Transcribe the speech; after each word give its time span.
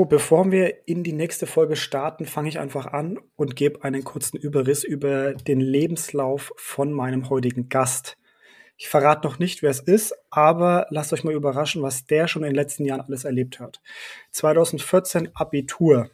So, 0.00 0.06
bevor 0.06 0.50
wir 0.50 0.88
in 0.88 1.04
die 1.04 1.12
nächste 1.12 1.46
Folge 1.46 1.76
starten, 1.76 2.24
fange 2.24 2.48
ich 2.48 2.58
einfach 2.58 2.86
an 2.86 3.18
und 3.36 3.54
gebe 3.54 3.84
einen 3.84 4.02
kurzen 4.02 4.38
Überriss 4.38 4.82
über 4.82 5.34
den 5.34 5.60
Lebenslauf 5.60 6.54
von 6.56 6.90
meinem 6.90 7.28
heutigen 7.28 7.68
Gast. 7.68 8.16
Ich 8.78 8.88
verrate 8.88 9.28
noch 9.28 9.38
nicht, 9.38 9.60
wer 9.60 9.68
es 9.68 9.80
ist, 9.80 10.14
aber 10.30 10.86
lasst 10.88 11.12
euch 11.12 11.22
mal 11.22 11.34
überraschen, 11.34 11.82
was 11.82 12.06
der 12.06 12.28
schon 12.28 12.44
in 12.44 12.48
den 12.48 12.54
letzten 12.54 12.86
Jahren 12.86 13.02
alles 13.02 13.24
erlebt 13.24 13.60
hat. 13.60 13.82
2014 14.30 15.36
Abitur. 15.36 16.08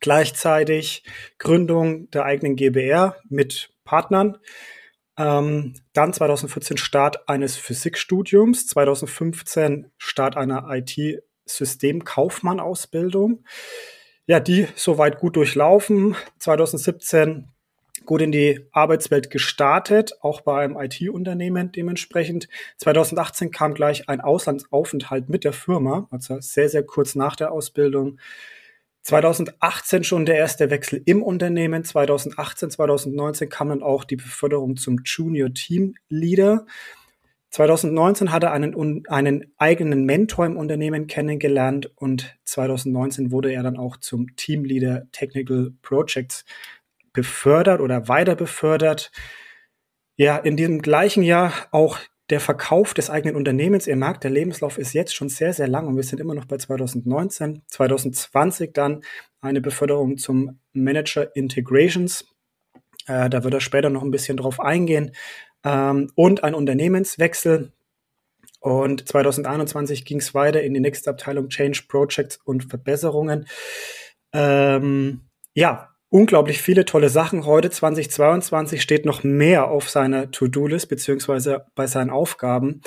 Gleichzeitig 0.00 1.02
Gründung 1.38 2.10
der 2.10 2.26
eigenen 2.26 2.56
GBR 2.56 3.16
mit 3.30 3.70
Partnern. 3.84 4.36
Ähm, 5.16 5.72
dann 5.94 6.12
2014 6.12 6.76
Start 6.76 7.26
eines 7.26 7.56
Physikstudiums. 7.56 8.66
2015 8.66 9.90
Start 9.96 10.36
einer 10.36 10.66
IT-Systemkaufmann-Ausbildung. 11.48 13.44
Ja, 14.26 14.40
die 14.40 14.66
soweit 14.76 15.18
gut 15.18 15.36
durchlaufen. 15.36 16.16
2017 16.38 17.48
gut 18.04 18.20
in 18.22 18.32
die 18.32 18.66
Arbeitswelt 18.72 19.30
gestartet, 19.30 20.12
auch 20.20 20.40
bei 20.42 20.60
einem 20.62 20.76
IT-Unternehmen 20.78 21.72
dementsprechend. 21.72 22.48
2018 22.78 23.50
kam 23.50 23.74
gleich 23.74 24.08
ein 24.08 24.20
Auslandsaufenthalt 24.20 25.28
mit 25.28 25.44
der 25.44 25.52
Firma, 25.52 26.08
also 26.10 26.40
sehr, 26.40 26.68
sehr 26.68 26.84
kurz 26.84 27.14
nach 27.14 27.36
der 27.36 27.52
Ausbildung. 27.52 28.18
2018 29.02 30.04
schon 30.04 30.26
der 30.26 30.36
erste 30.36 30.70
Wechsel 30.70 31.02
im 31.06 31.22
Unternehmen. 31.22 31.84
2018, 31.84 32.70
2019 32.70 33.48
kam 33.48 33.70
dann 33.70 33.82
auch 33.82 34.04
die 34.04 34.16
Beförderung 34.16 34.76
zum 34.76 35.00
Junior 35.04 35.52
Team 35.52 35.94
Leader. 36.08 36.66
2019 37.50 38.30
hat 38.30 38.42
er 38.42 38.52
einen, 38.52 39.06
einen 39.08 39.52
eigenen 39.56 40.04
Mentor 40.04 40.46
im 40.46 40.56
Unternehmen 40.56 41.06
kennengelernt 41.06 41.90
und 41.96 42.38
2019 42.44 43.30
wurde 43.30 43.52
er 43.52 43.62
dann 43.62 43.78
auch 43.78 43.96
zum 43.96 44.36
Teamleader 44.36 45.10
Technical 45.12 45.72
Projects 45.80 46.44
befördert 47.12 47.80
oder 47.80 48.08
weiter 48.08 48.36
befördert. 48.36 49.10
Ja, 50.16 50.36
in 50.36 50.56
diesem 50.56 50.82
gleichen 50.82 51.22
Jahr 51.22 51.52
auch 51.70 51.98
der 52.30 52.40
Verkauf 52.40 52.92
des 52.92 53.08
eigenen 53.08 53.36
Unternehmens. 53.36 53.86
Ihr 53.86 53.96
merkt, 53.96 54.24
der 54.24 54.30
Lebenslauf 54.30 54.76
ist 54.76 54.92
jetzt 54.92 55.14
schon 55.14 55.28
sehr, 55.28 55.54
sehr 55.54 55.68
lang 55.68 55.86
und 55.86 55.96
wir 55.96 56.02
sind 56.02 56.20
immer 56.20 56.34
noch 56.34 56.44
bei 56.44 56.58
2019. 56.58 57.62
2020 57.66 58.72
dann 58.74 59.02
eine 59.40 59.60
Beförderung 59.60 60.18
zum 60.18 60.60
Manager 60.72 61.34
Integrations. 61.34 62.26
Äh, 63.06 63.30
da 63.30 63.44
wird 63.44 63.54
er 63.54 63.60
später 63.60 63.88
noch 63.88 64.02
ein 64.02 64.10
bisschen 64.10 64.36
drauf 64.36 64.60
eingehen. 64.60 65.12
Ähm, 65.68 66.10
und 66.14 66.44
ein 66.44 66.54
Unternehmenswechsel. 66.54 67.72
Und 68.60 69.06
2021 69.06 70.04
ging 70.04 70.18
es 70.18 70.34
weiter 70.34 70.62
in 70.62 70.74
die 70.74 70.80
nächste 70.80 71.10
Abteilung 71.10 71.48
Change 71.48 71.82
Projects 71.88 72.38
und 72.44 72.64
Verbesserungen. 72.64 73.46
Ähm, 74.32 75.20
ja, 75.54 75.90
unglaublich 76.08 76.62
viele 76.62 76.84
tolle 76.84 77.08
Sachen. 77.08 77.44
Heute 77.44 77.70
2022 77.70 78.82
steht 78.82 79.04
noch 79.04 79.22
mehr 79.22 79.68
auf 79.68 79.90
seiner 79.90 80.30
To-Do-List 80.30 80.88
beziehungsweise 80.88 81.66
bei 81.74 81.86
seinen 81.86 82.10
Aufgaben. 82.10 82.80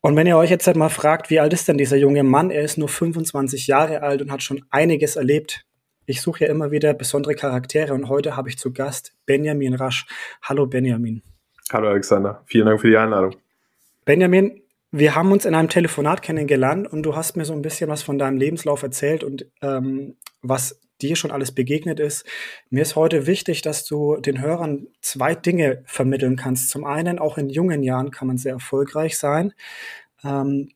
Und 0.00 0.16
wenn 0.16 0.26
ihr 0.26 0.36
euch 0.36 0.50
jetzt 0.50 0.66
halt 0.66 0.76
mal 0.76 0.88
fragt, 0.88 1.30
wie 1.30 1.40
alt 1.40 1.52
ist 1.52 1.68
denn 1.68 1.78
dieser 1.78 1.96
junge 1.96 2.22
Mann? 2.22 2.50
Er 2.50 2.62
ist 2.62 2.78
nur 2.78 2.88
25 2.88 3.66
Jahre 3.66 4.02
alt 4.02 4.22
und 4.22 4.32
hat 4.32 4.42
schon 4.42 4.64
einiges 4.70 5.16
erlebt. 5.16 5.64
Ich 6.06 6.20
suche 6.20 6.44
ja 6.44 6.50
immer 6.50 6.70
wieder 6.70 6.94
besondere 6.94 7.34
Charaktere 7.34 7.94
und 7.94 8.08
heute 8.08 8.36
habe 8.36 8.48
ich 8.48 8.58
zu 8.58 8.72
Gast 8.72 9.12
Benjamin 9.26 9.74
Rasch. 9.74 10.06
Hallo 10.42 10.66
Benjamin. 10.66 11.22
Hallo 11.72 11.88
Alexander, 11.88 12.42
vielen 12.44 12.66
Dank 12.66 12.82
für 12.82 12.88
die 12.88 12.98
Einladung. 12.98 13.34
Benjamin, 14.04 14.60
wir 14.90 15.14
haben 15.14 15.32
uns 15.32 15.46
in 15.46 15.54
einem 15.54 15.70
Telefonat 15.70 16.20
kennengelernt 16.20 16.86
und 16.86 17.02
du 17.02 17.16
hast 17.16 17.34
mir 17.34 17.46
so 17.46 17.54
ein 17.54 17.62
bisschen 17.62 17.88
was 17.88 18.02
von 18.02 18.18
deinem 18.18 18.36
Lebenslauf 18.36 18.82
erzählt 18.82 19.24
und 19.24 19.46
ähm, 19.62 20.16
was 20.42 20.82
dir 21.00 21.16
schon 21.16 21.30
alles 21.30 21.52
begegnet 21.52 21.98
ist. 21.98 22.26
Mir 22.68 22.82
ist 22.82 22.94
heute 22.94 23.26
wichtig, 23.26 23.62
dass 23.62 23.86
du 23.86 24.16
den 24.16 24.42
Hörern 24.42 24.88
zwei 25.00 25.34
Dinge 25.34 25.82
vermitteln 25.86 26.36
kannst. 26.36 26.68
Zum 26.68 26.84
einen, 26.84 27.18
auch 27.18 27.38
in 27.38 27.48
jungen 27.48 27.82
Jahren 27.82 28.10
kann 28.10 28.28
man 28.28 28.36
sehr 28.36 28.52
erfolgreich 28.52 29.16
sein. 29.16 29.54
Ähm, 30.22 30.68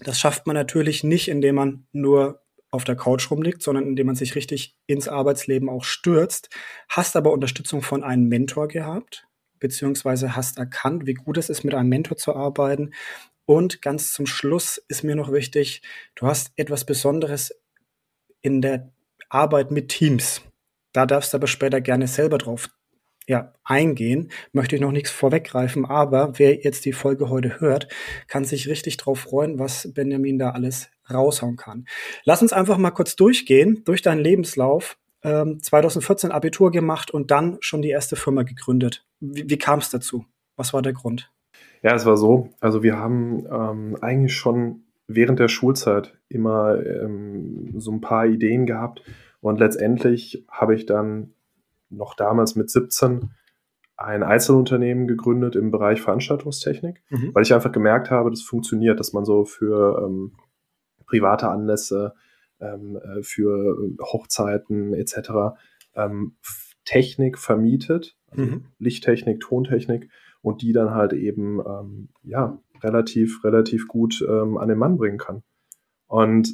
das 0.00 0.20
schafft 0.20 0.46
man 0.46 0.54
natürlich 0.54 1.02
nicht, 1.02 1.26
indem 1.26 1.56
man 1.56 1.86
nur 1.90 2.40
auf 2.70 2.84
der 2.84 2.96
Couch 2.96 3.30
rumliegt, 3.32 3.62
sondern 3.62 3.84
indem 3.84 4.06
man 4.06 4.16
sich 4.16 4.36
richtig 4.36 4.76
ins 4.86 5.08
Arbeitsleben 5.08 5.68
auch 5.68 5.82
stürzt. 5.82 6.50
Hast 6.88 7.16
aber 7.16 7.32
Unterstützung 7.32 7.82
von 7.82 8.04
einem 8.04 8.28
Mentor 8.28 8.68
gehabt, 8.68 9.25
beziehungsweise 9.58 10.36
hast 10.36 10.58
erkannt, 10.58 11.06
wie 11.06 11.14
gut 11.14 11.38
es 11.38 11.50
ist, 11.50 11.64
mit 11.64 11.74
einem 11.74 11.88
Mentor 11.88 12.16
zu 12.16 12.34
arbeiten. 12.34 12.92
Und 13.44 13.80
ganz 13.82 14.12
zum 14.12 14.26
Schluss 14.26 14.78
ist 14.88 15.04
mir 15.04 15.16
noch 15.16 15.32
wichtig, 15.32 15.82
du 16.14 16.26
hast 16.26 16.52
etwas 16.56 16.84
Besonderes 16.84 17.54
in 18.42 18.60
der 18.60 18.92
Arbeit 19.28 19.70
mit 19.70 19.88
Teams. 19.88 20.42
Da 20.92 21.06
darfst 21.06 21.32
du 21.32 21.36
aber 21.36 21.46
später 21.46 21.80
gerne 21.80 22.08
selber 22.08 22.38
drauf 22.38 22.68
ja, 23.28 23.52
eingehen. 23.64 24.30
Möchte 24.52 24.76
ich 24.76 24.82
noch 24.82 24.92
nichts 24.92 25.10
vorweggreifen, 25.10 25.84
aber 25.84 26.38
wer 26.38 26.62
jetzt 26.62 26.84
die 26.84 26.92
Folge 26.92 27.28
heute 27.28 27.60
hört, 27.60 27.88
kann 28.28 28.44
sich 28.44 28.68
richtig 28.68 28.96
drauf 28.96 29.20
freuen, 29.20 29.58
was 29.58 29.92
Benjamin 29.92 30.38
da 30.38 30.50
alles 30.50 30.88
raushauen 31.10 31.56
kann. 31.56 31.86
Lass 32.24 32.42
uns 32.42 32.52
einfach 32.52 32.78
mal 32.78 32.90
kurz 32.90 33.16
durchgehen, 33.16 33.82
durch 33.84 34.02
deinen 34.02 34.20
Lebenslauf. 34.20 34.96
Ähm, 35.22 35.60
2014 35.62 36.30
Abitur 36.30 36.70
gemacht 36.70 37.10
und 37.10 37.30
dann 37.30 37.56
schon 37.60 37.82
die 37.82 37.90
erste 37.90 38.16
Firma 38.16 38.42
gegründet. 38.42 39.05
Wie, 39.20 39.48
wie 39.48 39.58
kam 39.58 39.78
es 39.78 39.90
dazu? 39.90 40.24
Was 40.56 40.72
war 40.72 40.82
der 40.82 40.92
Grund? 40.92 41.30
Ja, 41.82 41.94
es 41.94 42.06
war 42.06 42.16
so. 42.16 42.50
Also 42.60 42.82
wir 42.82 42.98
haben 42.98 43.46
ähm, 43.50 43.96
eigentlich 44.00 44.34
schon 44.34 44.84
während 45.06 45.38
der 45.38 45.48
Schulzeit 45.48 46.18
immer 46.28 46.84
ähm, 46.84 47.74
so 47.78 47.92
ein 47.92 48.00
paar 48.00 48.26
Ideen 48.26 48.66
gehabt. 48.66 49.02
Und 49.40 49.60
letztendlich 49.60 50.44
habe 50.50 50.74
ich 50.74 50.86
dann 50.86 51.34
noch 51.90 52.14
damals 52.14 52.56
mit 52.56 52.70
17 52.70 53.30
ein 53.96 54.22
Einzelunternehmen 54.22 55.06
gegründet 55.06 55.56
im 55.56 55.70
Bereich 55.70 56.02
Veranstaltungstechnik, 56.02 57.02
mhm. 57.08 57.34
weil 57.34 57.42
ich 57.42 57.54
einfach 57.54 57.72
gemerkt 57.72 58.10
habe, 58.10 58.30
das 58.30 58.42
funktioniert, 58.42 59.00
dass 59.00 59.12
man 59.12 59.24
so 59.24 59.44
für 59.44 60.02
ähm, 60.04 60.32
private 61.06 61.48
Anlässe, 61.48 62.14
ähm, 62.60 62.96
äh, 62.96 63.22
für 63.22 63.78
Hochzeiten 64.00 64.92
etc. 64.92 65.56
Ähm, 65.94 66.36
Technik 66.84 67.38
vermietet, 67.38 68.16
mhm. 68.36 68.64
Lichttechnik, 68.78 69.40
Tontechnik 69.40 70.08
und 70.42 70.62
die 70.62 70.72
dann 70.72 70.90
halt 70.90 71.12
eben 71.12 71.60
ähm, 71.60 72.08
ja 72.22 72.58
relativ, 72.82 73.42
relativ 73.44 73.88
gut 73.88 74.24
ähm, 74.28 74.58
an 74.58 74.68
den 74.68 74.78
Mann 74.78 74.96
bringen 74.96 75.18
kann. 75.18 75.42
Und 76.06 76.48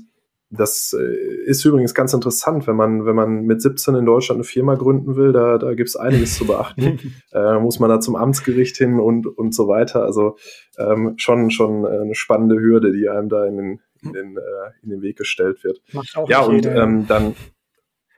das 0.53 0.95
äh, 0.99 1.45
ist 1.47 1.65
übrigens 1.65 1.95
ganz 1.95 2.13
interessant, 2.13 2.67
wenn 2.67 2.77
man, 2.77 3.07
wenn 3.07 3.17
man 3.17 3.43
mit 3.45 3.63
17 3.63 3.95
in 3.95 4.05
Deutschland 4.05 4.37
eine 4.37 4.45
Firma 4.45 4.75
gründen 4.75 5.17
will, 5.17 5.33
da, 5.33 5.57
da 5.57 5.75
gibt 5.75 5.89
es 5.89 5.97
einiges 5.97 6.37
zu 6.37 6.47
beachten. 6.47 6.99
äh, 7.33 7.59
muss 7.59 7.81
man 7.81 7.89
da 7.89 8.01
zum 8.01 8.17
Amtsgericht 8.17 8.77
hin 8.77 9.01
und, 9.01 9.27
und 9.27 9.55
so 9.55 9.67
weiter. 9.67 10.05
Also 10.05 10.37
ähm, 10.79 11.15
schon, 11.17 11.51
schon 11.51 11.87
eine 11.87 12.15
spannende 12.15 12.61
Hürde, 12.61 12.93
die 12.93 13.09
einem 13.09 13.31
da 13.31 13.47
in 13.47 13.57
den, 13.57 13.81
in 14.03 14.13
den, 14.13 14.37
äh, 14.37 14.71
in 14.83 14.91
den 14.91 15.01
Weg 15.01 15.17
gestellt 15.17 15.65
wird. 15.65 15.81
Macht 15.93 16.17
auch 16.17 16.29
ja, 16.29 16.43
und 16.43 16.67
ähm, 16.67 17.07
dann, 17.07 17.35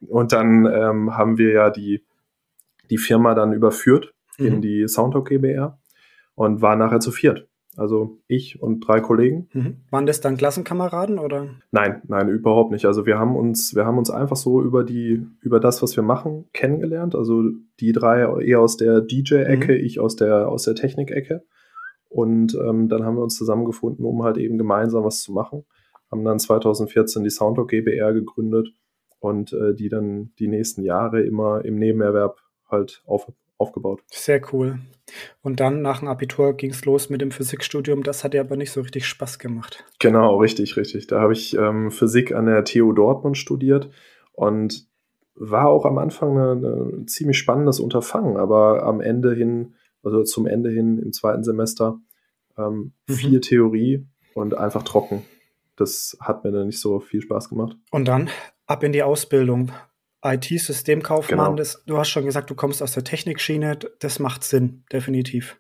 und 0.09 0.33
dann 0.33 0.67
ähm, 0.67 1.17
haben 1.17 1.39
wir 1.39 1.53
ja 1.53 1.71
die, 1.71 2.05
die 2.91 2.99
Firma 2.99 3.35
dann 3.35 3.53
überführt 3.53 4.15
mhm. 4.39 4.47
in 4.47 4.63
die 4.63 4.89
Soundtalk 4.89 5.29
GBR 5.29 5.79
und 6.35 6.63
war 6.63 6.77
nachher 6.77 7.01
zu 7.01 7.11
viert. 7.11 7.49
Also 7.77 8.21
ich 8.29 8.63
und 8.63 8.81
drei 8.81 9.01
Kollegen. 9.01 9.49
Mhm. 9.53 9.77
Waren 9.91 10.07
das 10.07 10.21
dann 10.21 10.37
Klassenkameraden 10.37 11.19
oder? 11.19 11.49
Nein, 11.73 12.03
nein, 12.07 12.29
überhaupt 12.29 12.71
nicht. 12.71 12.87
Also 12.87 13.05
wir 13.05 13.19
haben 13.19 13.37
uns, 13.37 13.75
wir 13.75 13.85
haben 13.85 13.99
uns 13.99 14.11
einfach 14.11 14.37
so 14.37 14.63
über 14.63 14.85
die, 14.85 15.27
über 15.41 15.59
das, 15.59 15.83
was 15.83 15.97
wir 15.97 16.05
machen, 16.05 16.47
kennengelernt. 16.53 17.15
Also 17.15 17.43
die 17.81 17.93
drei 17.93 18.21
eher 18.43 18.61
aus 18.61 18.77
der 18.77 19.01
DJ-Ecke, 19.01 19.73
mhm. 19.73 19.85
ich 19.85 19.99
aus 19.99 20.17
der, 20.17 20.49
aus 20.49 20.65
der 20.65 20.77
Technik-Ecke. 20.77 21.45
Und 22.09 22.55
ähm, 22.55 22.89
dann 22.89 23.05
haben 23.05 23.17
wir 23.17 23.25
uns 23.25 23.35
zusammengefunden, 23.35 24.05
um 24.05 24.23
halt 24.23 24.39
eben 24.39 24.57
gemeinsam 24.57 25.03
was 25.03 25.21
zu 25.21 25.33
machen. 25.33 25.65
Haben 26.13 26.25
dann 26.25 26.39
2014 26.39 27.25
die 27.25 27.31
Soundtalk 27.31 27.69
GBR 27.71 28.13
gegründet 28.13 28.69
und 29.19 29.53
äh, 29.53 29.75
die 29.75 29.89
dann 29.89 30.33
die 30.39 30.47
nächsten 30.47 30.85
Jahre 30.85 31.23
immer 31.23 31.65
im 31.65 31.77
Nebenerwerb 31.77 32.44
halt 32.75 33.03
auf, 33.07 33.31
aufgebaut. 33.59 34.03
Sehr 34.11 34.41
cool. 34.53 34.79
Und 35.43 35.61
dann 35.61 35.83
nach 35.83 36.01
dem 36.01 36.09
Abitur 36.09 36.55
ging 36.55 36.71
es 36.71 36.85
los 36.85 37.11
mit 37.11 37.21
dem 37.21 37.31
Physikstudium. 37.31 38.03
Das 38.03 38.25
hat 38.25 38.35
dir 38.35 38.41
aber 38.41 38.57
nicht 38.57 38.73
so 38.73 38.81
richtig 38.81 39.07
Spaß 39.07 39.39
gemacht. 39.39 39.85
Genau, 39.99 40.37
richtig, 40.37 40.77
richtig. 40.77 41.07
Da 41.07 41.21
habe 41.21 41.33
ich 41.33 41.57
ähm, 41.57 41.91
Physik 41.91 42.35
an 42.35 42.47
der 42.47 42.65
TU 42.65 42.93
Dortmund 42.93 43.37
studiert 43.37 43.91
und 44.33 44.87
war 45.35 45.69
auch 45.69 45.85
am 45.85 45.99
Anfang 45.99 46.37
ein 46.39 47.09
ziemlich 47.09 47.39
spannendes 47.39 47.81
Unterfangen, 47.81 48.37
aber 48.37 48.85
am 48.85 49.01
Ende 49.01 49.35
hin, 49.35 49.75
also 50.03 50.23
zum 50.23 50.47
Ende 50.47 50.71
hin 50.71 50.99
im 50.99 51.13
zweiten 51.13 51.43
Semester, 51.43 52.01
ähm, 52.57 52.93
mhm. 53.09 53.13
viel 53.13 53.41
Theorie 53.41 54.07
und 54.35 54.57
einfach 54.57 54.85
trocken. 54.85 55.25
Das 55.77 56.17
hat 56.21 56.45
mir 56.45 56.53
dann 56.53 56.67
nicht 56.67 56.81
so 56.81 57.01
viel 57.01 57.21
Spaß 57.21 57.49
gemacht. 57.49 57.77
Und 57.91 58.07
dann 58.07 58.31
ab 58.67 58.85
in 58.85 58.93
die 58.93 59.03
Ausbildung. 59.03 59.73
IT-Systemkaufmann, 60.25 61.57
genau. 61.57 61.69
du 61.87 61.99
hast 61.99 62.09
schon 62.09 62.25
gesagt, 62.25 62.51
du 62.51 62.55
kommst 62.55 62.83
aus 62.83 62.93
der 62.93 63.05
Technikschiene, 63.05 63.79
das 63.99 64.19
macht 64.19 64.43
Sinn, 64.43 64.85
definitiv. 64.91 65.59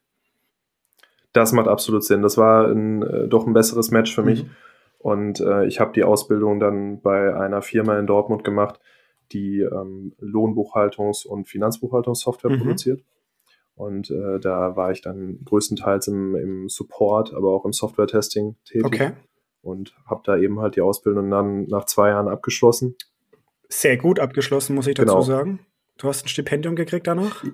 Das 1.34 1.52
macht 1.52 1.68
absolut 1.68 2.04
Sinn. 2.04 2.22
Das 2.22 2.38
war 2.38 2.68
ein, 2.68 3.02
äh, 3.02 3.28
doch 3.28 3.46
ein 3.46 3.52
besseres 3.52 3.90
Match 3.90 4.14
für 4.14 4.22
mich. 4.22 4.44
Mhm. 4.44 4.50
Und 4.98 5.40
äh, 5.40 5.66
ich 5.66 5.80
habe 5.80 5.92
die 5.92 6.04
Ausbildung 6.04 6.60
dann 6.60 7.02
bei 7.02 7.36
einer 7.36 7.60
Firma 7.60 7.98
in 7.98 8.06
Dortmund 8.06 8.44
gemacht, 8.44 8.80
die 9.32 9.60
ähm, 9.60 10.14
Lohnbuchhaltungs- 10.20 11.26
und 11.26 11.46
Finanzbuchhaltungssoftware 11.48 12.52
mhm. 12.52 12.58
produziert. 12.58 13.04
Und 13.74 14.10
äh, 14.10 14.38
da 14.38 14.76
war 14.76 14.92
ich 14.92 15.02
dann 15.02 15.40
größtenteils 15.44 16.06
im, 16.08 16.36
im 16.36 16.68
Support, 16.68 17.34
aber 17.34 17.52
auch 17.52 17.64
im 17.64 17.72
Software-Testing 17.72 18.54
tätig. 18.64 18.86
Okay. 18.86 19.10
Und 19.60 19.94
habe 20.06 20.22
da 20.24 20.36
eben 20.36 20.60
halt 20.60 20.76
die 20.76 20.82
Ausbildung 20.82 21.30
dann 21.30 21.64
nach 21.64 21.84
zwei 21.86 22.10
Jahren 22.10 22.28
abgeschlossen. 22.28 22.94
Sehr 23.68 23.96
gut 23.96 24.20
abgeschlossen, 24.20 24.74
muss 24.74 24.86
ich 24.86 24.94
dazu 24.94 25.12
genau. 25.12 25.22
sagen. 25.22 25.60
Du 25.98 26.08
hast 26.08 26.24
ein 26.24 26.28
Stipendium 26.28 26.76
gekriegt 26.76 27.06
danach? 27.06 27.44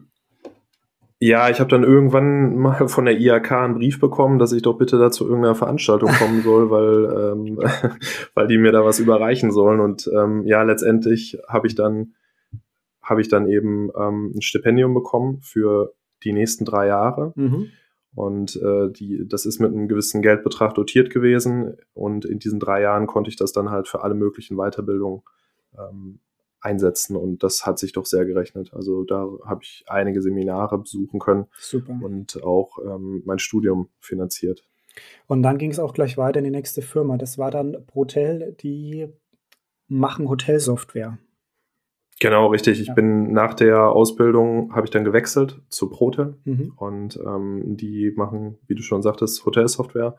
Ja, 1.22 1.50
ich 1.50 1.60
habe 1.60 1.68
dann 1.68 1.84
irgendwann 1.84 2.56
mal 2.56 2.88
von 2.88 3.04
der 3.04 3.18
IAK 3.18 3.52
einen 3.52 3.74
Brief 3.74 4.00
bekommen, 4.00 4.38
dass 4.38 4.52
ich 4.52 4.62
doch 4.62 4.78
bitte 4.78 4.98
da 4.98 5.10
zu 5.10 5.26
irgendeiner 5.26 5.54
Veranstaltung 5.54 6.10
kommen 6.12 6.42
soll, 6.44 6.70
weil, 6.70 7.32
ähm, 7.32 7.58
weil 8.34 8.46
die 8.46 8.56
mir 8.56 8.72
da 8.72 8.84
was 8.84 9.00
überreichen 9.00 9.52
sollen. 9.52 9.80
Und 9.80 10.10
ähm, 10.16 10.46
ja, 10.46 10.62
letztendlich 10.62 11.38
habe 11.46 11.66
ich 11.66 11.74
dann 11.74 12.14
habe 13.02 13.20
ich 13.20 13.28
dann 13.28 13.48
eben 13.48 13.90
ähm, 13.98 14.32
ein 14.36 14.40
Stipendium 14.40 14.94
bekommen 14.94 15.40
für 15.42 15.92
die 16.22 16.32
nächsten 16.32 16.64
drei 16.64 16.86
Jahre. 16.86 17.32
Mhm. 17.34 17.68
Und 18.14 18.56
äh, 18.56 18.90
die, 18.90 19.26
das 19.26 19.46
ist 19.46 19.60
mit 19.60 19.72
einem 19.72 19.88
gewissen 19.88 20.22
Geldbetrag 20.22 20.74
dotiert 20.74 21.10
gewesen. 21.10 21.76
Und 21.92 22.24
in 22.24 22.38
diesen 22.38 22.60
drei 22.60 22.82
Jahren 22.82 23.06
konnte 23.06 23.28
ich 23.28 23.36
das 23.36 23.52
dann 23.52 23.70
halt 23.70 23.88
für 23.88 24.02
alle 24.02 24.14
möglichen 24.14 24.56
Weiterbildungen 24.56 25.22
ähm, 25.78 26.20
einsetzen 26.60 27.16
und 27.16 27.42
das 27.42 27.64
hat 27.66 27.78
sich 27.78 27.92
doch 27.92 28.06
sehr 28.06 28.24
gerechnet. 28.24 28.72
Also 28.74 29.04
da 29.04 29.26
habe 29.44 29.60
ich 29.62 29.84
einige 29.86 30.20
Seminare 30.20 30.78
besuchen 30.78 31.18
können 31.18 31.46
Super. 31.58 31.98
und 32.02 32.42
auch 32.42 32.78
ähm, 32.84 33.22
mein 33.24 33.38
Studium 33.38 33.88
finanziert. 33.98 34.64
Und 35.26 35.42
dann 35.42 35.58
ging 35.58 35.70
es 35.70 35.78
auch 35.78 35.94
gleich 35.94 36.18
weiter 36.18 36.38
in 36.38 36.44
die 36.44 36.50
nächste 36.50 36.82
Firma. 36.82 37.16
Das 37.16 37.38
war 37.38 37.50
dann 37.50 37.86
Protel, 37.86 38.56
die 38.60 39.08
machen 39.88 40.28
Hotelsoftware. 40.28 41.18
Genau, 42.20 42.48
richtig. 42.48 42.80
Ich 42.80 42.88
ja. 42.88 42.94
bin 42.94 43.32
nach 43.32 43.54
der 43.54 43.90
Ausbildung 43.90 44.74
habe 44.74 44.86
ich 44.86 44.90
dann 44.90 45.04
gewechselt 45.04 45.62
zu 45.70 45.88
Protel 45.88 46.36
mhm. 46.44 46.74
und 46.76 47.18
ähm, 47.24 47.76
die 47.78 48.12
machen, 48.14 48.58
wie 48.66 48.74
du 48.74 48.82
schon 48.82 49.02
sagtest, 49.02 49.46
Hotelsoftware. 49.46 50.16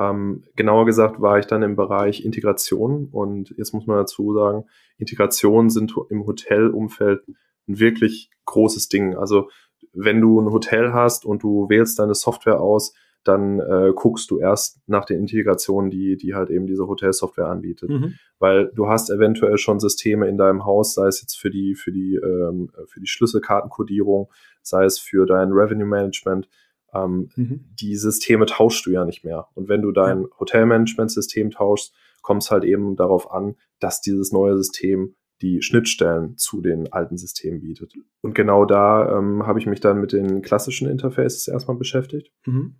Ähm, 0.00 0.44
genauer 0.56 0.86
gesagt 0.86 1.20
war 1.20 1.38
ich 1.38 1.46
dann 1.46 1.62
im 1.62 1.76
Bereich 1.76 2.24
Integration 2.24 3.08
und 3.12 3.50
jetzt 3.58 3.74
muss 3.74 3.86
man 3.86 3.98
dazu 3.98 4.32
sagen, 4.32 4.64
Integrationen 4.96 5.68
sind 5.68 5.94
im 6.08 6.24
Hotelumfeld 6.26 7.22
ein 7.68 7.78
wirklich 7.78 8.30
großes 8.46 8.88
Ding. 8.88 9.14
Also 9.14 9.50
wenn 9.92 10.20
du 10.20 10.40
ein 10.40 10.52
Hotel 10.52 10.92
hast 10.92 11.26
und 11.26 11.42
du 11.42 11.68
wählst 11.68 11.98
deine 11.98 12.14
Software 12.14 12.60
aus, 12.60 12.94
dann 13.24 13.60
äh, 13.60 13.92
guckst 13.94 14.30
du 14.30 14.38
erst 14.38 14.80
nach 14.86 15.04
den 15.04 15.18
Integrationen, 15.18 15.90
die, 15.90 16.16
die 16.16 16.34
halt 16.34 16.48
eben 16.48 16.66
diese 16.66 16.86
Hotelsoftware 16.86 17.48
anbietet. 17.48 17.90
Mhm. 17.90 18.14
Weil 18.38 18.70
du 18.74 18.88
hast 18.88 19.10
eventuell 19.10 19.58
schon 19.58 19.78
Systeme 19.78 20.26
in 20.26 20.38
deinem 20.38 20.64
Haus, 20.64 20.94
sei 20.94 21.06
es 21.08 21.20
jetzt 21.20 21.36
für 21.36 21.50
die, 21.50 21.74
für 21.74 21.92
die, 21.92 22.14
ähm, 22.14 22.70
für 22.86 23.00
die 23.00 23.06
Schlüsselkartenkodierung, 23.06 24.30
sei 24.62 24.84
es 24.84 24.98
für 24.98 25.26
dein 25.26 25.52
Revenue 25.52 25.86
Management, 25.86 26.48
ähm, 26.94 27.28
mhm. 27.36 27.64
Die 27.80 27.96
Systeme 27.96 28.46
tauschst 28.46 28.86
du 28.86 28.90
ja 28.90 29.04
nicht 29.04 29.24
mehr. 29.24 29.48
Und 29.54 29.68
wenn 29.68 29.82
du 29.82 29.92
dein 29.92 30.26
Hotelmanagement-System 30.38 31.50
tauschst, 31.50 31.94
kommt 32.22 32.42
es 32.42 32.50
halt 32.50 32.64
eben 32.64 32.96
darauf 32.96 33.30
an, 33.30 33.56
dass 33.78 34.00
dieses 34.00 34.32
neue 34.32 34.56
System 34.56 35.14
die 35.42 35.62
Schnittstellen 35.62 36.36
zu 36.36 36.60
den 36.60 36.92
alten 36.92 37.16
Systemen 37.16 37.60
bietet. 37.60 37.94
Und 38.20 38.34
genau 38.34 38.66
da 38.66 39.18
ähm, 39.18 39.46
habe 39.46 39.58
ich 39.58 39.66
mich 39.66 39.80
dann 39.80 40.00
mit 40.00 40.12
den 40.12 40.42
klassischen 40.42 40.88
Interfaces 40.88 41.48
erstmal 41.48 41.78
beschäftigt. 41.78 42.30
Mhm. 42.44 42.76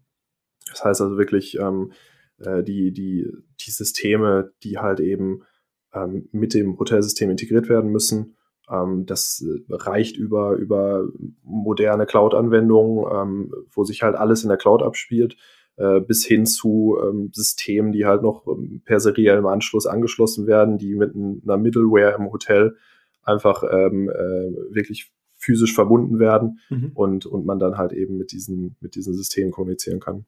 Das 0.69 0.85
heißt 0.85 1.01
also 1.01 1.17
wirklich 1.17 1.59
ähm, 1.59 1.93
äh, 2.39 2.63
die, 2.63 2.93
die, 2.93 3.27
die 3.61 3.71
Systeme, 3.71 4.53
die 4.63 4.79
halt 4.79 5.01
eben 5.01 5.43
ähm, 5.95 6.29
mit 6.33 6.55
dem 6.55 6.79
Hotelsystem 6.79 7.31
integriert 7.31 7.69
werden 7.69 7.91
müssen, 7.91 8.37
das 9.07 9.45
äh, 9.45 9.75
reicht 9.75 10.17
über, 10.17 10.53
über 10.53 11.09
moderne 11.43 12.07
Cloud-Anwendungen, 12.07 13.05
ähm, 13.13 13.55
wo 13.73 13.85
sich 13.85 14.03
halt 14.03 14.15
alles 14.15 14.43
in 14.43 14.49
der 14.49 14.59
Cloud 14.59 14.83
abspielt, 14.83 15.37
äh, 15.77 16.01
bis 16.01 16.25
hin 16.25 16.47
zu 16.47 16.99
ähm, 17.03 17.31
Systemen, 17.33 17.93
die 17.93 18.07
halt 18.07 18.23
noch 18.23 18.47
ähm, 18.47 18.83
per 18.85 19.01
seriellem 19.01 19.47
Anschluss 19.47 19.87
angeschlossen 19.87 20.47
werden, 20.47 20.79
die 20.79 20.95
mit 20.95 21.15
einer 21.15 21.57
Middleware 21.57 22.15
im 22.17 22.31
Hotel 22.31 22.77
einfach 23.23 23.65
ähm, 23.65 24.09
äh, 24.09 24.75
wirklich 24.75 25.13
physisch 25.41 25.75
verbunden 25.75 26.19
werden 26.19 26.61
mhm. 26.69 26.93
und, 26.95 27.27
und 27.27 27.47
man 27.47 27.59
dann 27.59 27.79
halt 27.79 27.93
eben 27.93 28.19
mit 28.19 28.33
diesen, 28.33 28.77
mit 28.81 28.95
diesen 28.95 29.15
Systemen 29.15 29.53
kommunizieren 29.53 29.99
kann. 29.99 30.27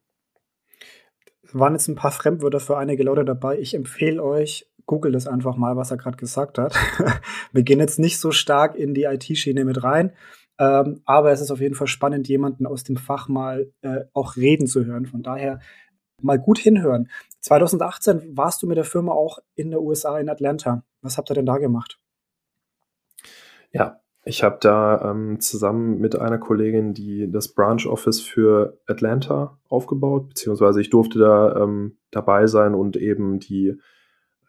Waren 1.51 1.73
jetzt 1.73 1.87
ein 1.87 1.95
paar 1.95 2.11
Fremdwörter 2.11 2.59
für 2.59 2.77
einige 2.77 3.03
Leute 3.03 3.23
dabei. 3.23 3.59
Ich 3.59 3.75
empfehle 3.75 4.23
euch, 4.23 4.67
google 4.85 5.11
das 5.11 5.27
einfach 5.27 5.57
mal, 5.57 5.75
was 5.75 5.91
er 5.91 5.97
gerade 5.97 6.17
gesagt 6.17 6.57
hat. 6.57 6.75
Wir 7.51 7.63
gehen 7.63 7.79
jetzt 7.79 7.99
nicht 7.99 8.19
so 8.19 8.31
stark 8.31 8.75
in 8.75 8.93
die 8.93 9.03
IT-Schiene 9.03 9.65
mit 9.65 9.83
rein, 9.83 10.11
ähm, 10.59 11.01
aber 11.05 11.31
es 11.31 11.41
ist 11.41 11.51
auf 11.51 11.61
jeden 11.61 11.75
Fall 11.75 11.87
spannend, 11.87 12.27
jemanden 12.27 12.65
aus 12.65 12.83
dem 12.83 12.97
Fach 12.97 13.27
mal 13.27 13.71
äh, 13.81 14.01
auch 14.13 14.35
reden 14.35 14.67
zu 14.67 14.85
hören. 14.85 15.05
Von 15.05 15.23
daher 15.23 15.59
mal 16.21 16.39
gut 16.39 16.59
hinhören. 16.59 17.09
2018 17.41 18.37
warst 18.37 18.61
du 18.61 18.67
mit 18.67 18.77
der 18.77 18.85
Firma 18.85 19.11
auch 19.11 19.39
in 19.55 19.71
der 19.71 19.81
USA 19.81 20.19
in 20.19 20.29
Atlanta. 20.29 20.83
Was 21.01 21.17
habt 21.17 21.29
ihr 21.31 21.35
denn 21.35 21.45
da 21.45 21.57
gemacht? 21.57 21.99
Ja, 23.71 23.99
ich 24.25 24.43
habe 24.43 24.57
da 24.61 25.11
ähm, 25.11 25.39
zusammen 25.41 25.99
mit 25.99 26.15
einer 26.15 26.37
Kollegin 26.37 26.93
die 26.93 27.29
das 27.29 27.49
Branch 27.49 27.85
Office 27.85 28.21
für 28.21 28.79
Atlanta 28.87 29.57
aufgebaut, 29.67 30.29
beziehungsweise 30.29 30.79
ich 30.79 30.89
durfte 30.89 31.19
da 31.19 31.63
ähm, 31.63 31.97
dabei 32.11 32.47
sein 32.47 32.73
und 32.73 32.95
eben 32.95 33.39
die 33.39 33.77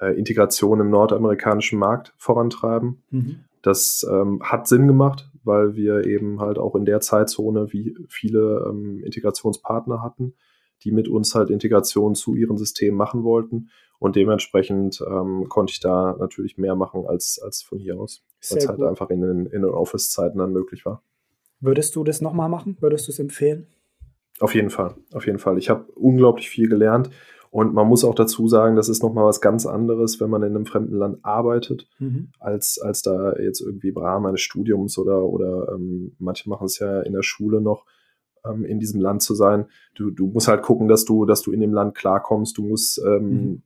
äh, 0.00 0.17
Integration 0.19 0.81
im 0.81 0.91
nordamerikanischen 0.91 1.79
Markt 1.79 2.14
vorantreiben. 2.17 3.02
Mhm. 3.11 3.37
Das 3.62 4.06
ähm, 4.11 4.43
hat 4.43 4.69
Sinn 4.69 4.87
gemacht, 4.87 5.31
weil 5.43 5.75
wir 5.75 6.06
eben 6.06 6.41
halt 6.41 6.58
auch 6.58 6.75
in 6.75 6.85
der 6.85 7.00
Zeitzone 7.00 7.73
wie 7.73 7.96
viele 8.08 8.67
ähm, 8.69 9.02
Integrationspartner 9.05 10.02
hatten, 10.02 10.35
die 10.82 10.91
mit 10.91 11.08
uns 11.08 11.35
halt 11.35 11.50
Integration 11.50 12.14
zu 12.14 12.35
ihren 12.35 12.58
Systemen 12.58 12.96
machen 12.96 13.25
wollten. 13.25 13.70
Und 13.99 14.17
dementsprechend 14.17 15.02
ähm, 15.06 15.49
konnte 15.49 15.73
ich 15.73 15.81
da 15.81 16.14
natürlich 16.19 16.58
mehr 16.58 16.75
machen 16.75 17.06
als, 17.06 17.41
als 17.43 17.62
von 17.62 17.79
hier 17.79 17.99
aus, 17.99 18.23
weil 18.50 18.58
es 18.58 18.69
halt 18.69 18.82
einfach 18.82 19.08
in 19.08 19.23
den, 19.23 19.46
in 19.46 19.62
den 19.62 19.70
Office-Zeiten 19.70 20.38
dann 20.38 20.52
möglich 20.52 20.85
war. 20.85 21.02
Würdest 21.60 21.96
du 21.96 22.05
das 22.05 22.20
nochmal 22.20 22.51
machen? 22.51 22.77
Würdest 22.81 23.08
du 23.08 23.13
es 23.13 23.19
empfehlen? 23.19 23.67
Auf 24.41 24.55
jeden 24.55 24.69
Fall, 24.69 24.94
auf 25.13 25.27
jeden 25.27 25.39
Fall. 25.39 25.56
Ich 25.56 25.70
habe 25.70 25.84
unglaublich 25.94 26.51
viel 26.51 26.69
gelernt 26.69 27.08
und 27.55 27.73
man 27.73 27.87
muss 27.87 28.05
auch 28.05 28.17
dazu 28.17 28.49
sagen, 28.49 28.75
das 28.75 28.89
ist 28.89 29.05
nochmal 29.05 29.27
was 29.27 29.41
ganz 29.41 29.65
anderes, 29.65 30.20
wenn 30.20 30.29
man 30.29 30.43
in 30.43 30.56
einem 30.56 30.67
fremden 30.67 30.96
Land 30.96 31.19
arbeitet, 31.23 31.87
mhm. 32.01 32.32
als, 32.41 32.81
als 32.82 33.03
da 33.03 33.37
jetzt 33.37 33.61
irgendwie 33.61 33.91
im 33.91 33.96
Rahmen 33.96 34.27
eines 34.27 34.41
Studiums 34.41 34.99
oder, 34.99 35.23
oder 35.23 35.73
ähm, 35.73 36.17
manche 36.19 36.49
machen 36.49 36.65
es 36.65 36.81
ja 36.81 37.03
in 37.03 37.13
der 37.13 37.23
Schule 37.23 37.61
noch, 37.61 37.87
ähm, 38.44 38.65
in 38.65 38.81
diesem 38.81 39.01
Land 39.01 39.23
zu 39.23 39.37
sein. 39.37 39.67
Du, 39.94 40.11
du 40.11 40.27
musst 40.27 40.49
halt 40.49 40.63
gucken, 40.63 40.89
dass 40.89 41.05
du, 41.05 41.27
dass 41.27 41.43
du 41.43 41.53
in 41.53 41.61
dem 41.61 41.73
Land 41.73 41.94
klarkommst. 41.94 42.58
Du 42.58 42.65
musst, 42.65 43.01
ähm, 43.06 43.29
mhm. 43.29 43.63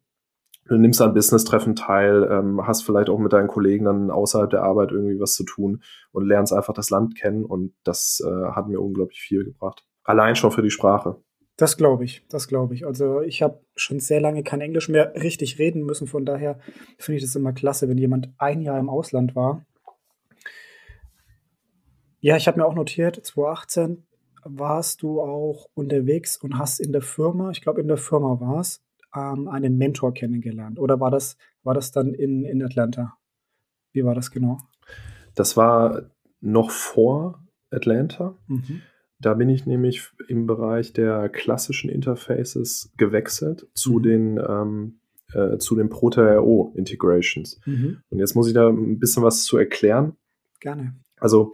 du 0.67 0.77
nimmst 0.77 1.01
an 1.01 1.15
Business-Treffen 1.15 1.75
teil, 1.75 2.29
ähm, 2.31 2.67
hast 2.67 2.83
vielleicht 2.83 3.09
auch 3.09 3.19
mit 3.19 3.33
deinen 3.33 3.49
Kollegen 3.49 3.87
dann 3.87 4.11
außerhalb 4.11 4.51
der 4.51 4.65
Arbeit 4.65 4.93
irgendwie 4.93 5.19
was 5.19 5.33
zu 5.33 5.45
tun 5.45 5.83
und 6.13 6.27
lernst 6.27 6.53
einfach 6.53 6.75
das 6.75 6.91
Land 6.91 7.17
kennen 7.17 7.47
und 7.47 7.73
das 7.85 8.23
äh, 8.23 8.51
hat 8.51 8.69
mir 8.69 8.83
unglaublich 8.83 9.23
viel 9.23 9.45
gebracht. 9.45 9.87
Allein 10.05 10.37
schon 10.37 10.51
für 10.51 10.61
die 10.61 10.71
Sprache. 10.71 11.23
Das 11.59 11.77
glaube 11.77 12.05
ich, 12.05 12.25
das 12.29 12.47
glaube 12.47 12.77
ich. 12.77 12.87
Also 12.87 13.21
ich 13.21 13.43
habe 13.43 13.61
schon 13.75 13.99
sehr 13.99 14.21
lange 14.21 14.45
kein 14.45 14.61
Englisch 14.61 14.89
mehr 14.89 15.13
richtig 15.17 15.59
reden 15.59 15.83
müssen. 15.83 16.07
Von 16.07 16.25
daher 16.25 16.61
finde 16.99 17.17
ich 17.17 17.25
das 17.25 17.35
immer 17.35 17.53
klasse, 17.53 17.89
wenn 17.89 17.99
jemand 17.99 18.31
ein 18.39 18.63
Jahr 18.63 18.79
im 18.79 18.89
Ausland 18.89 19.35
war. 19.35 19.67
Ja, 22.21 22.37
ich 22.37 22.47
habe 22.47 22.61
mir 22.61 22.65
auch 22.65 22.77
notiert, 22.77 23.17
2018 23.27 24.07
warst 24.45 25.03
du 25.03 25.21
auch 25.21 25.69
unterwegs 25.75 26.37
und 26.37 26.59
hast 26.59 26.79
in 26.79 26.93
der 26.93 27.03
Firma, 27.03 27.51
ich 27.51 27.61
glaube 27.61 27.81
in 27.81 27.89
der 27.89 27.97
Firma 27.97 28.39
war 28.39 28.61
es, 28.61 28.81
ähm, 29.13 29.49
einen 29.49 29.77
Mentor 29.77 30.15
kennengelernt. 30.15 30.79
Oder 30.79 31.01
war 31.01 31.11
das, 31.11 31.37
war 31.65 31.75
das 31.75 31.91
dann 31.91 32.15
in, 32.15 32.45
in 32.45 32.63
Atlanta? 32.63 33.15
Wie 33.93 34.05
war 34.05 34.15
das 34.15 34.31
genau? 34.31 34.59
Das 35.35 35.57
war 35.57 36.09
noch 36.41 36.71
vor 36.71 37.43
Atlanta. 37.71 38.39
Mhm. 38.47 38.83
Da 39.21 39.35
bin 39.35 39.49
ich 39.49 39.67
nämlich 39.67 40.11
im 40.29 40.47
Bereich 40.47 40.93
der 40.93 41.29
klassischen 41.29 41.91
Interfaces 41.91 42.93
gewechselt 42.97 43.67
zu 43.75 43.95
mhm. 43.95 44.03
den 44.03 44.39
ähm, 44.39 45.01
äh, 45.33 45.59
zu 45.59 45.75
den 45.75 45.89
Proto-RO 45.89 46.73
Integrations. 46.77 47.61
Mhm. 47.67 47.99
Und 48.09 48.19
jetzt 48.19 48.35
muss 48.35 48.49
ich 48.49 48.55
da 48.55 48.69
ein 48.69 48.99
bisschen 48.99 49.23
was 49.23 49.45
zu 49.45 49.57
erklären. 49.59 50.17
Gerne. 50.61 50.95
Also 51.19 51.53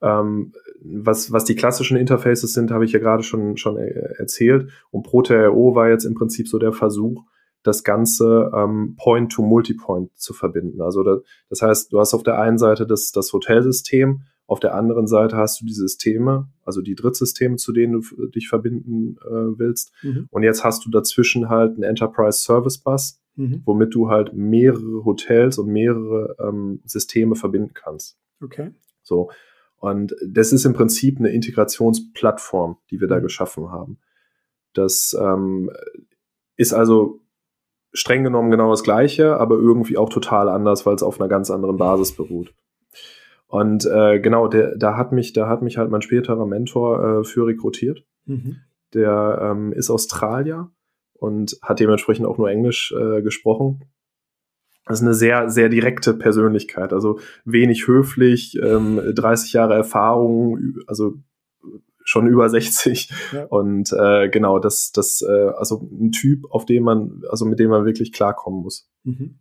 ähm, 0.00 0.52
was, 0.82 1.30
was 1.30 1.44
die 1.44 1.54
klassischen 1.54 1.96
Interfaces 1.96 2.52
sind, 2.54 2.70
habe 2.70 2.84
ich 2.84 2.92
ja 2.92 2.98
gerade 2.98 3.22
schon, 3.22 3.56
schon 3.56 3.76
erzählt. 3.76 4.70
Und 4.90 5.02
Proto-RO 5.02 5.74
war 5.74 5.90
jetzt 5.90 6.04
im 6.04 6.14
Prinzip 6.14 6.48
so 6.48 6.58
der 6.58 6.72
Versuch, 6.72 7.24
das 7.62 7.84
Ganze 7.84 8.50
ähm, 8.54 8.96
Point 8.96 9.32
to 9.32 9.42
Multipoint 9.42 10.16
zu 10.18 10.32
verbinden. 10.32 10.80
Also 10.80 11.02
da, 11.02 11.18
das 11.50 11.60
heißt, 11.60 11.92
du 11.92 12.00
hast 12.00 12.14
auf 12.14 12.22
der 12.22 12.40
einen 12.40 12.56
Seite 12.56 12.86
das, 12.86 13.12
das 13.12 13.32
Hotelsystem 13.34 14.22
auf 14.50 14.58
der 14.58 14.74
anderen 14.74 15.06
Seite 15.06 15.36
hast 15.36 15.60
du 15.60 15.64
die 15.64 15.72
Systeme, 15.72 16.48
also 16.64 16.82
die 16.82 16.96
Drittsysteme, 16.96 17.54
zu 17.54 17.72
denen 17.72 17.92
du 17.92 18.26
dich 18.26 18.48
verbinden 18.48 19.16
äh, 19.18 19.58
willst. 19.58 19.92
Mhm. 20.02 20.26
Und 20.28 20.42
jetzt 20.42 20.64
hast 20.64 20.84
du 20.84 20.90
dazwischen 20.90 21.48
halt 21.48 21.74
einen 21.74 21.84
Enterprise 21.84 22.40
Service 22.40 22.78
Bus, 22.78 23.22
mhm. 23.36 23.62
womit 23.64 23.94
du 23.94 24.08
halt 24.08 24.32
mehrere 24.34 25.04
Hotels 25.04 25.58
und 25.58 25.68
mehrere 25.68 26.34
ähm, 26.40 26.80
Systeme 26.84 27.36
verbinden 27.36 27.74
kannst. 27.74 28.18
Okay. 28.42 28.72
So. 29.04 29.30
Und 29.76 30.16
das 30.26 30.52
ist 30.52 30.64
im 30.64 30.72
Prinzip 30.72 31.20
eine 31.20 31.30
Integrationsplattform, 31.30 32.76
die 32.90 33.00
wir 33.00 33.06
da 33.06 33.18
mhm. 33.18 33.22
geschaffen 33.22 33.70
haben. 33.70 33.98
Das 34.72 35.16
ähm, 35.16 35.70
ist 36.56 36.72
also 36.72 37.20
streng 37.92 38.24
genommen 38.24 38.50
genau 38.50 38.70
das 38.70 38.82
Gleiche, 38.82 39.36
aber 39.36 39.54
irgendwie 39.54 39.96
auch 39.96 40.08
total 40.08 40.48
anders, 40.48 40.86
weil 40.86 40.96
es 40.96 41.04
auf 41.04 41.20
einer 41.20 41.28
ganz 41.28 41.52
anderen 41.52 41.76
Basis 41.76 42.10
beruht. 42.10 42.52
Und 43.50 43.84
äh, 43.84 44.20
genau, 44.20 44.46
der, 44.46 44.76
da 44.76 44.96
hat 44.96 45.10
mich, 45.10 45.32
da 45.32 45.48
hat 45.48 45.60
mich 45.60 45.76
halt 45.76 45.90
mein 45.90 46.02
späterer 46.02 46.46
Mentor 46.46 47.20
äh, 47.20 47.24
für 47.24 47.46
rekrutiert. 47.46 48.04
Mhm. 48.24 48.58
Der 48.94 49.40
ähm, 49.42 49.72
ist 49.72 49.90
Australier 49.90 50.70
und 51.14 51.58
hat 51.60 51.80
dementsprechend 51.80 52.26
auch 52.26 52.38
nur 52.38 52.48
Englisch 52.48 52.94
äh, 52.96 53.22
gesprochen. 53.22 53.84
Das 54.86 55.00
ist 55.00 55.04
eine 55.04 55.14
sehr, 55.14 55.50
sehr 55.50 55.68
direkte 55.68 56.14
Persönlichkeit, 56.14 56.92
also 56.92 57.18
wenig 57.44 57.88
höflich, 57.88 58.56
ähm, 58.62 59.00
30 59.14 59.52
Jahre 59.52 59.74
Erfahrung, 59.74 60.76
also 60.86 61.14
schon 62.04 62.28
über 62.28 62.48
60 62.48 63.12
ja. 63.32 63.44
und 63.46 63.92
äh, 63.92 64.28
genau 64.28 64.58
das 64.58 64.90
das 64.92 65.22
äh, 65.22 65.50
also 65.56 65.88
ein 65.92 66.12
Typ 66.12 66.44
auf 66.50 66.64
dem 66.64 66.82
man 66.82 67.22
also 67.28 67.44
mit 67.44 67.58
dem 67.58 67.70
man 67.70 67.84
wirklich 67.84 68.12
klarkommen 68.12 68.62
muss 68.62 68.90
mhm. 69.04 69.38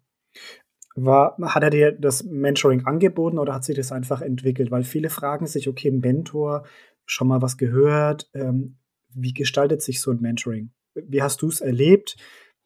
War, 1.06 1.38
hat 1.42 1.64
er 1.64 1.70
dir 1.70 1.92
das 1.92 2.24
Mentoring 2.24 2.86
angeboten 2.86 3.38
oder 3.38 3.54
hat 3.54 3.64
sich 3.64 3.76
das 3.76 3.92
einfach 3.92 4.22
entwickelt? 4.22 4.72
Weil 4.72 4.84
viele 4.84 5.10
fragen 5.10 5.48
sich, 5.48 5.68
okay, 5.68 5.92
Mentor, 5.92 6.64
schon 7.06 7.28
mal 7.28 7.42
was 7.42 7.58
gehört. 7.58 8.30
Ähm, 8.34 8.78
wie 9.14 9.34
gestaltet 9.34 9.82
sich 9.82 10.02
so 10.02 10.12
ein 10.12 10.22
Mentoring? 10.22 10.72
Wie 10.94 11.22
hast 11.22 11.42
du 11.42 11.48
es 11.48 11.62
erlebt? 11.62 12.18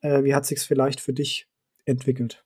Äh, 0.01 0.23
wie 0.23 0.35
hat 0.35 0.45
sich 0.45 0.59
vielleicht 0.59 0.99
für 0.99 1.13
dich 1.13 1.47
entwickelt? 1.85 2.43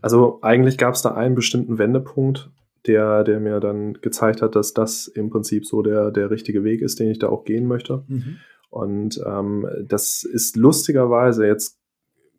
Also 0.00 0.38
eigentlich 0.42 0.76
gab 0.76 0.94
es 0.94 1.02
da 1.02 1.14
einen 1.14 1.34
bestimmten 1.34 1.78
Wendepunkt, 1.78 2.50
der, 2.86 3.24
der 3.24 3.40
mir 3.40 3.60
dann 3.60 3.94
gezeigt 3.94 4.42
hat, 4.42 4.54
dass 4.54 4.74
das 4.74 5.06
im 5.06 5.30
Prinzip 5.30 5.64
so 5.64 5.82
der, 5.82 6.10
der 6.10 6.30
richtige 6.30 6.64
Weg 6.64 6.82
ist, 6.82 7.00
den 7.00 7.10
ich 7.10 7.18
da 7.18 7.28
auch 7.28 7.44
gehen 7.44 7.66
möchte. 7.66 8.04
Mhm. 8.08 8.36
Und 8.68 9.20
ähm, 9.24 9.66
das 9.86 10.24
ist 10.24 10.56
lustigerweise 10.56 11.46
jetzt 11.46 11.78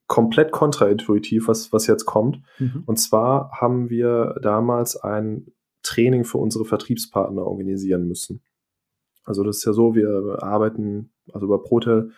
komplett 0.07 0.51
kontraintuitiv, 0.51 1.47
was, 1.47 1.74
was 1.74 1.88
jetzt 1.88 2.05
kommt. 2.05 2.41
Mhm. 2.59 2.83
Und 2.85 2.97
zwar 2.97 3.51
haben 3.51 3.89
wir 3.89 4.35
damals 4.41 4.97
ein 4.97 5.47
Training 5.81 6.25
für 6.25 6.38
unsere 6.38 6.65
Vertriebspartner 6.65 7.45
organisieren 7.45 8.07
müssen. 8.07 8.41
Also 9.24 9.43
das 9.43 9.57
ist 9.57 9.65
ja 9.65 9.74
so, 9.74 9.95
wir 9.95 10.38
arbeiten, 10.41 11.12
also 11.31 11.47
bei 11.47 11.57
Protel 11.57 12.12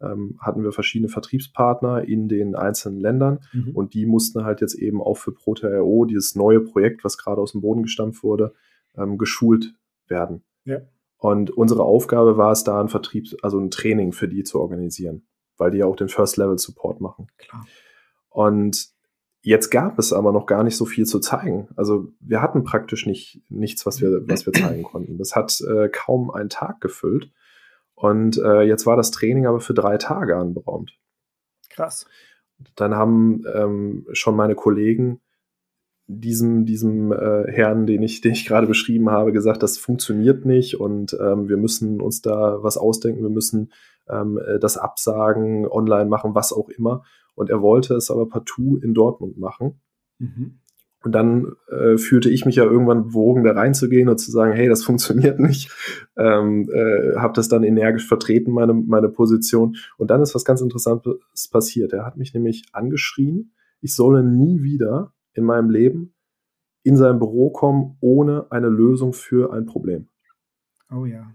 ähm, 0.00 0.38
hatten 0.40 0.62
wir 0.62 0.72
verschiedene 0.72 1.08
Vertriebspartner 1.08 2.04
in 2.04 2.28
den 2.28 2.54
einzelnen 2.54 3.00
Ländern 3.00 3.40
mhm. 3.52 3.72
und 3.74 3.94
die 3.94 4.06
mussten 4.06 4.44
halt 4.44 4.60
jetzt 4.60 4.74
eben 4.74 5.02
auch 5.02 5.16
für 5.16 5.32
Protel.ro, 5.32 6.06
dieses 6.06 6.34
neue 6.34 6.60
Projekt, 6.60 7.04
was 7.04 7.18
gerade 7.18 7.40
aus 7.40 7.52
dem 7.52 7.60
Boden 7.60 7.82
gestampft 7.82 8.22
wurde, 8.22 8.54
ähm, 8.96 9.18
geschult 9.18 9.74
werden. 10.08 10.42
Ja. 10.64 10.80
Und 11.18 11.50
unsere 11.50 11.84
Aufgabe 11.84 12.36
war 12.36 12.52
es 12.52 12.64
da, 12.64 12.80
ein 12.80 12.88
Vertrieb, 12.88 13.28
also 13.42 13.58
ein 13.58 13.70
Training 13.70 14.12
für 14.12 14.28
die 14.28 14.42
zu 14.42 14.60
organisieren 14.60 15.26
weil 15.56 15.70
die 15.70 15.78
ja 15.78 15.86
auch 15.86 15.96
den 15.96 16.08
First-Level-Support 16.08 17.00
machen. 17.00 17.28
Klar. 17.38 17.66
Und 18.30 18.88
jetzt 19.42 19.70
gab 19.70 19.98
es 19.98 20.12
aber 20.12 20.32
noch 20.32 20.46
gar 20.46 20.64
nicht 20.64 20.76
so 20.76 20.86
viel 20.86 21.06
zu 21.06 21.20
zeigen. 21.20 21.68
Also 21.76 22.08
wir 22.20 22.40
hatten 22.42 22.64
praktisch 22.64 23.06
nicht 23.06 23.42
nichts, 23.48 23.86
was 23.86 24.00
wir, 24.00 24.26
was 24.28 24.46
wir 24.46 24.52
zeigen 24.52 24.82
konnten. 24.90 25.18
Das 25.18 25.36
hat 25.36 25.60
äh, 25.60 25.88
kaum 25.88 26.30
einen 26.30 26.48
Tag 26.48 26.80
gefüllt. 26.80 27.30
Und 27.94 28.38
äh, 28.38 28.62
jetzt 28.62 28.86
war 28.86 28.96
das 28.96 29.10
Training 29.10 29.46
aber 29.46 29.60
für 29.60 29.74
drei 29.74 29.98
Tage 29.98 30.36
anberaumt. 30.36 30.98
Krass. 31.70 32.06
Dann 32.76 32.94
haben 32.94 33.44
ähm, 33.52 34.06
schon 34.12 34.36
meine 34.36 34.54
Kollegen 34.54 35.20
diesem, 36.06 36.66
diesem 36.66 37.12
äh, 37.12 37.50
Herrn, 37.50 37.86
den 37.86 38.02
ich, 38.02 38.20
den 38.20 38.32
ich 38.32 38.46
gerade 38.46 38.66
beschrieben 38.66 39.10
habe, 39.10 39.32
gesagt, 39.32 39.62
das 39.62 39.78
funktioniert 39.78 40.44
nicht 40.44 40.78
und 40.78 41.16
ähm, 41.20 41.48
wir 41.48 41.56
müssen 41.56 42.00
uns 42.00 42.20
da 42.20 42.62
was 42.62 42.76
ausdenken, 42.76 43.22
wir 43.22 43.30
müssen 43.30 43.72
ähm, 44.08 44.38
äh, 44.38 44.58
das 44.58 44.76
absagen, 44.76 45.66
online 45.66 46.06
machen, 46.06 46.34
was 46.34 46.52
auch 46.52 46.68
immer. 46.68 47.04
Und 47.34 47.50
er 47.50 47.62
wollte 47.62 47.94
es 47.94 48.10
aber 48.10 48.28
partout 48.28 48.78
in 48.82 48.94
Dortmund 48.94 49.38
machen. 49.38 49.80
Mhm. 50.18 50.60
Und 51.04 51.12
dann 51.12 51.52
äh, 51.68 51.98
fühlte 51.98 52.30
ich 52.30 52.46
mich 52.46 52.56
ja 52.56 52.64
irgendwann 52.64 53.08
bewogen, 53.08 53.44
da 53.44 53.52
reinzugehen 53.52 54.08
und 54.08 54.16
zu 54.16 54.30
sagen, 54.30 54.52
hey, 54.52 54.68
das 54.68 54.84
funktioniert 54.84 55.38
nicht. 55.38 55.70
Ähm, 56.16 56.68
äh, 56.72 57.16
habe 57.16 57.34
das 57.34 57.48
dann 57.48 57.62
energisch 57.62 58.06
vertreten, 58.08 58.52
meine, 58.52 58.72
meine 58.72 59.10
Position. 59.10 59.76
Und 59.98 60.10
dann 60.10 60.22
ist 60.22 60.34
was 60.34 60.44
ganz 60.44 60.62
Interessantes 60.62 61.48
passiert. 61.50 61.92
Er 61.92 62.06
hat 62.06 62.16
mich 62.16 62.32
nämlich 62.32 62.64
angeschrien, 62.72 63.52
ich 63.80 63.94
solle 63.94 64.24
nie 64.24 64.62
wieder 64.62 65.12
in 65.34 65.44
meinem 65.44 65.68
Leben 65.68 66.14
in 66.84 66.96
sein 66.96 67.18
Büro 67.18 67.50
kommen, 67.50 67.96
ohne 68.00 68.50
eine 68.50 68.68
Lösung 68.68 69.12
für 69.12 69.52
ein 69.52 69.66
Problem. 69.66 70.08
Oh 70.90 71.04
ja. 71.04 71.34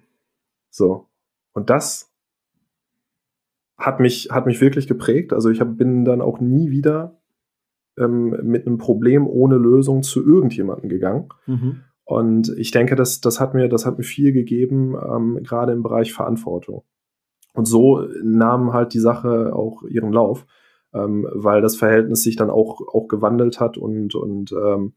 So. 0.70 1.10
Und 1.54 1.70
das 1.70 2.09
hat 3.80 4.00
mich, 4.00 4.30
hat 4.30 4.46
mich 4.46 4.62
wirklich 4.62 4.88
geprägt. 4.88 5.34
Also 5.34 5.50
ich 5.50 5.62
hab, 5.62 5.78
bin 5.78 6.06
dann 6.06 6.22
auch 6.22 6.40
nie 6.40 6.70
wieder 6.70 7.20
ähm, 7.98 8.38
mit 8.44 8.68
einem 8.68 8.78
Problem 8.78 9.26
ohne 9.28 9.56
Lösung 9.56 10.04
zu 10.04 10.24
irgendjemandem 10.26 10.90
gegangen. 10.90 11.30
Mhm. 11.48 11.82
Und 12.04 12.54
ich 12.58 12.72
denke, 12.72 12.96
das, 12.96 13.22
das, 13.22 13.40
hat 13.40 13.54
mir, 13.54 13.70
das 13.70 13.86
hat 13.86 13.98
mir 13.98 14.04
viel 14.04 14.34
gegeben, 14.34 14.96
ähm, 14.96 15.40
gerade 15.44 15.72
im 15.72 15.84
Bereich 15.84 16.12
Verantwortung. 16.12 16.84
Und 17.54 17.66
so 17.66 18.04
nahm 18.24 18.74
halt 18.74 18.94
die 18.94 19.00
Sache 19.00 19.54
auch 19.56 19.84
ihren 19.84 20.12
Lauf, 20.12 20.46
ähm, 20.94 21.28
weil 21.32 21.62
das 21.62 21.76
Verhältnis 21.76 22.24
sich 22.24 22.36
dann 22.36 22.50
auch, 22.50 22.82
auch 22.88 23.08
gewandelt 23.08 23.60
hat 23.60 23.78
und, 23.78 24.16
und 24.16 24.52
ähm, 24.52 24.94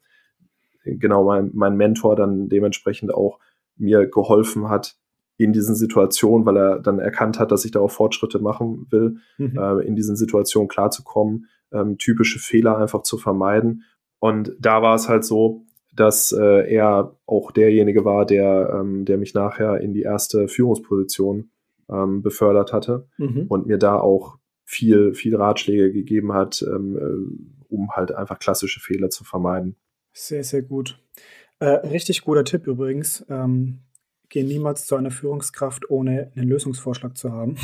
genau 0.85 1.25
mein, 1.25 1.51
mein 1.55 1.77
Mentor 1.77 2.17
dann 2.17 2.49
dementsprechend 2.49 3.15
auch 3.15 3.39
mir 3.77 4.07
geholfen 4.07 4.69
hat, 4.69 4.97
in 5.43 5.53
diesen 5.53 5.75
Situationen, 5.75 6.47
weil 6.47 6.57
er 6.57 6.79
dann 6.79 6.99
erkannt 6.99 7.39
hat, 7.39 7.53
dass 7.53 7.65
ich 7.65 7.71
da 7.71 7.81
auch 7.81 7.91
Fortschritte 7.91 8.39
machen 8.39 8.87
will, 8.91 9.17
mhm. 9.39 9.59
äh, 9.59 9.87
in 9.87 9.97
diesen 9.97 10.17
Situationen 10.17 10.69
klarzukommen, 10.69 11.47
ähm, 11.73 11.99
typische 11.99 12.39
Fehler 12.39 12.79
einfach 12.79 13.03
zu 13.03 13.19
vermeiden. 13.19 13.85
Und 14.19 14.55
da 14.61 14.83
war 14.83 14.95
es 14.95 15.09
halt 15.09 15.25
so, 15.25 15.65
dass 15.95 16.33
äh, 16.33 16.73
er 16.73 17.17
auch 17.27 17.51
derjenige 17.51 18.05
war, 18.05 18.25
der, 18.25 18.79
ähm, 18.81 19.05
der 19.05 19.19
mich 19.19 19.35
nachher 19.35 19.81
in 19.81 19.93
die 19.93 20.03
erste 20.03 20.49
Führungsposition 20.49 21.51
ähm, 21.91 22.23
befördert 22.23 22.73
hatte 22.73 23.09
mhm. 23.19 23.47
und 23.49 23.67
mir 23.67 23.79
da 23.79 23.99
auch 23.99 24.39
viel, 24.65 25.15
viel 25.15 25.37
Ratschläge 25.37 25.93
gegeben 25.93 26.33
hat, 26.33 26.63
ähm, 26.63 26.97
äh, 26.97 27.75
um 27.75 27.91
halt 27.91 28.13
einfach 28.13 28.39
klassische 28.39 28.81
Fehler 28.81 29.11
zu 29.11 29.25
vermeiden. 29.25 29.77
Sehr, 30.13 30.45
sehr 30.45 30.63
gut. 30.63 30.99
Äh, 31.59 31.67
richtig 31.67 32.23
guter 32.23 32.45
Tipp 32.45 32.67
übrigens. 32.67 33.25
Ähm, 33.29 33.81
gehe 34.33 34.45
niemals 34.45 34.87
zu 34.87 34.97
einer 34.97 35.11
Führungskraft, 35.11 35.91
ohne 35.91 36.33
einen 36.35 36.49
Lösungsvorschlag 36.49 37.17
zu 37.17 37.31
haben. 37.31 37.57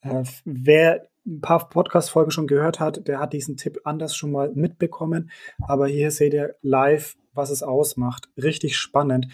Äh, 0.00 0.24
wer 0.44 1.08
ein 1.26 1.40
paar 1.40 1.68
Podcast-Folgen 1.70 2.30
schon 2.30 2.46
gehört 2.46 2.78
hat, 2.78 3.08
der 3.08 3.20
hat 3.20 3.32
diesen 3.32 3.56
Tipp 3.56 3.80
anders 3.84 4.14
schon 4.14 4.32
mal 4.32 4.52
mitbekommen. 4.54 5.30
Aber 5.62 5.86
hier 5.86 6.10
seht 6.10 6.34
ihr 6.34 6.56
live, 6.60 7.16
was 7.32 7.48
es 7.48 7.62
ausmacht. 7.62 8.28
Richtig 8.36 8.76
spannend. 8.76 9.28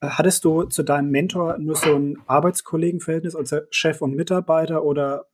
Äh, 0.00 0.08
hattest 0.08 0.44
du 0.44 0.64
zu 0.64 0.82
deinem 0.82 1.10
Mentor 1.10 1.58
nur 1.58 1.76
so 1.76 1.94
ein 1.94 2.18
Arbeitskollegenverhältnis, 2.26 3.36
also 3.36 3.60
Chef 3.70 4.02
und 4.02 4.16
Mitarbeiter, 4.16 4.82
oder 4.82 5.26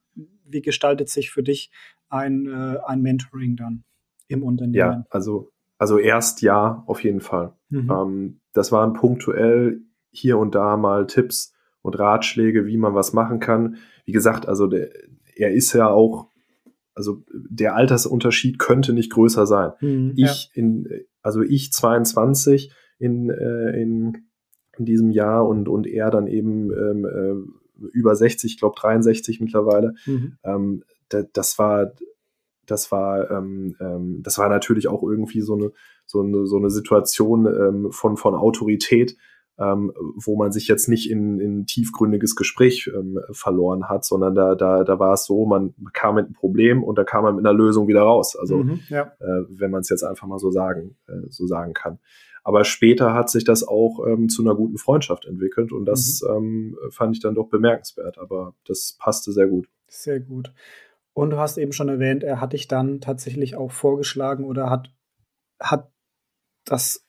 wie 0.44 0.60
gestaltet 0.60 1.08
sich 1.08 1.30
für 1.30 1.42
dich 1.42 1.70
ein, 2.08 2.46
äh, 2.46 2.78
ein 2.84 3.00
Mentoring 3.00 3.56
dann 3.56 3.84
im 4.28 4.42
Unternehmen? 4.42 4.74
Ja, 4.74 5.04
also, 5.10 5.50
also 5.78 5.98
erst 5.98 6.42
ja, 6.42 6.84
auf 6.86 7.02
jeden 7.02 7.20
Fall. 7.20 7.54
Mhm. 7.70 7.90
Ähm, 7.90 8.40
das 8.52 8.70
waren 8.70 8.92
punktuell 8.92 9.80
hier 10.14 10.38
und 10.38 10.54
da 10.54 10.76
mal 10.76 11.06
Tipps 11.06 11.52
und 11.82 11.98
Ratschläge, 11.98 12.66
wie 12.66 12.76
man 12.76 12.94
was 12.94 13.12
machen 13.12 13.40
kann. 13.40 13.76
Wie 14.04 14.12
gesagt, 14.12 14.48
also 14.48 14.66
der, 14.66 14.90
er 15.34 15.52
ist 15.52 15.72
ja 15.72 15.88
auch, 15.88 16.28
also 16.94 17.24
der 17.32 17.74
Altersunterschied 17.74 18.58
könnte 18.58 18.92
nicht 18.92 19.12
größer 19.12 19.46
sein. 19.46 19.72
Mhm, 19.80 20.12
ich 20.16 20.50
ja. 20.54 20.62
in, 20.62 20.88
also 21.22 21.42
ich 21.42 21.72
22 21.72 22.72
in, 22.98 23.30
äh, 23.30 23.80
in, 23.80 24.28
in 24.78 24.84
diesem 24.84 25.10
Jahr 25.10 25.46
und, 25.46 25.68
und 25.68 25.86
er 25.86 26.10
dann 26.10 26.26
eben 26.26 26.70
ähm, 26.72 27.04
äh, 27.04 27.88
über 27.92 28.14
60, 28.14 28.52
ich 28.52 28.58
glaube 28.58 28.76
63 28.78 29.40
mittlerweile. 29.40 29.94
Mhm. 30.06 30.38
Ähm, 30.44 30.84
da, 31.08 31.22
das 31.32 31.58
war, 31.58 31.92
das 32.66 32.90
war, 32.92 33.30
ähm, 33.30 33.76
ähm, 33.80 34.22
das 34.22 34.38
war 34.38 34.48
natürlich 34.48 34.88
auch 34.88 35.02
irgendwie 35.02 35.40
so 35.40 35.54
eine, 35.54 35.72
so 36.06 36.20
eine, 36.22 36.46
so 36.46 36.56
eine 36.56 36.70
Situation 36.70 37.46
ähm, 37.46 37.92
von, 37.92 38.16
von 38.16 38.34
Autorität, 38.34 39.16
ähm, 39.58 39.92
wo 40.16 40.36
man 40.36 40.50
sich 40.50 40.66
jetzt 40.66 40.88
nicht 40.88 41.10
in, 41.10 41.38
in 41.38 41.66
tiefgründiges 41.66 42.34
Gespräch 42.34 42.90
ähm, 42.94 43.20
verloren 43.30 43.88
hat, 43.88 44.04
sondern 44.04 44.34
da, 44.34 44.54
da, 44.54 44.82
da 44.82 44.98
war 44.98 45.14
es 45.14 45.26
so, 45.26 45.46
man 45.46 45.74
kam 45.92 46.16
mit 46.16 46.26
einem 46.26 46.34
Problem 46.34 46.82
und 46.82 46.98
da 46.98 47.04
kam 47.04 47.24
man 47.24 47.36
mit 47.36 47.46
einer 47.46 47.56
Lösung 47.56 47.86
wieder 47.86 48.02
raus. 48.02 48.36
Also 48.36 48.58
mhm, 48.58 48.80
ja. 48.88 49.12
äh, 49.20 49.44
wenn 49.48 49.70
man 49.70 49.82
es 49.82 49.88
jetzt 49.88 50.02
einfach 50.02 50.26
mal 50.26 50.38
so 50.38 50.50
sagen, 50.50 50.96
äh, 51.06 51.28
so 51.28 51.46
sagen 51.46 51.72
kann. 51.72 51.98
Aber 52.42 52.64
später 52.64 53.14
hat 53.14 53.30
sich 53.30 53.44
das 53.44 53.66
auch 53.66 54.04
ähm, 54.06 54.28
zu 54.28 54.42
einer 54.42 54.54
guten 54.54 54.76
Freundschaft 54.76 55.24
entwickelt 55.24 55.72
und 55.72 55.86
das 55.86 56.22
mhm. 56.22 56.34
ähm, 56.36 56.78
fand 56.90 57.16
ich 57.16 57.22
dann 57.22 57.34
doch 57.34 57.48
bemerkenswert. 57.48 58.18
Aber 58.18 58.54
das 58.66 58.96
passte 58.98 59.32
sehr 59.32 59.46
gut. 59.46 59.68
Sehr 59.88 60.20
gut. 60.20 60.52
Und 61.14 61.30
du 61.30 61.38
hast 61.38 61.58
eben 61.58 61.72
schon 61.72 61.88
erwähnt, 61.88 62.24
er 62.24 62.40
hat 62.40 62.52
dich 62.52 62.66
dann 62.66 63.00
tatsächlich 63.00 63.54
auch 63.54 63.70
vorgeschlagen 63.70 64.44
oder 64.44 64.68
hat, 64.68 64.92
hat 65.60 65.92
das 66.64 67.03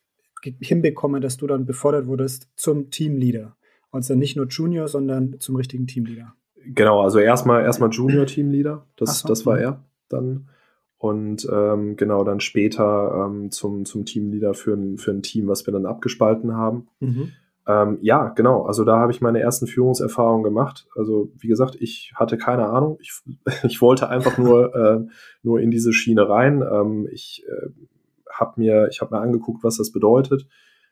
hinbekommen, 0.59 1.21
dass 1.21 1.37
du 1.37 1.47
dann 1.47 1.65
befördert 1.65 2.07
wurdest 2.07 2.49
zum 2.55 2.89
Teamleader. 2.89 3.55
Also 3.91 4.15
nicht 4.15 4.35
nur 4.35 4.47
Junior, 4.47 4.87
sondern 4.87 5.39
zum 5.39 5.55
richtigen 5.55 5.87
Teamleader. 5.87 6.33
Genau, 6.65 7.01
also 7.01 7.19
erstmal 7.19 7.63
erstmal 7.63 7.89
Junior 7.91 8.25
Teamleader, 8.25 8.85
das, 8.95 9.19
so. 9.19 9.27
das 9.27 9.45
war 9.45 9.59
er 9.59 9.83
dann. 10.09 10.49
Und 10.97 11.47
ähm, 11.51 11.97
genau, 11.97 12.23
dann 12.23 12.39
später 12.39 13.27
ähm, 13.27 13.51
zum, 13.51 13.85
zum 13.85 14.05
Teamleader 14.05 14.53
für 14.53 14.73
ein, 14.73 14.97
für 14.97 15.11
ein 15.11 15.21
Team, 15.21 15.47
was 15.47 15.67
wir 15.67 15.71
dann 15.71 15.85
abgespalten 15.85 16.55
haben. 16.55 16.87
Mhm. 16.99 17.31
Ähm, 17.67 17.97
ja, 18.01 18.29
genau. 18.29 18.63
Also 18.63 18.83
da 18.83 18.99
habe 18.99 19.11
ich 19.11 19.21
meine 19.21 19.39
ersten 19.39 19.67
Führungserfahrungen 19.67 20.43
gemacht. 20.43 20.87
Also 20.95 21.31
wie 21.37 21.47
gesagt, 21.47 21.75
ich 21.79 22.13
hatte 22.15 22.37
keine 22.37 22.67
Ahnung. 22.67 22.97
Ich, 23.01 23.11
ich 23.63 23.81
wollte 23.81 24.09
einfach 24.09 24.37
nur, 24.37 24.75
äh, 24.75 25.05
nur 25.43 25.59
in 25.59 25.71
diese 25.71 25.93
Schiene 25.93 26.27
rein. 26.27 26.61
Ähm, 26.61 27.07
ich 27.11 27.43
äh, 27.47 27.69
habe 28.39 28.59
mir, 28.59 28.87
ich 28.89 29.01
habe 29.01 29.15
mir 29.15 29.21
angeguckt, 29.21 29.63
was 29.63 29.77
das 29.77 29.91
bedeutet. 29.91 30.47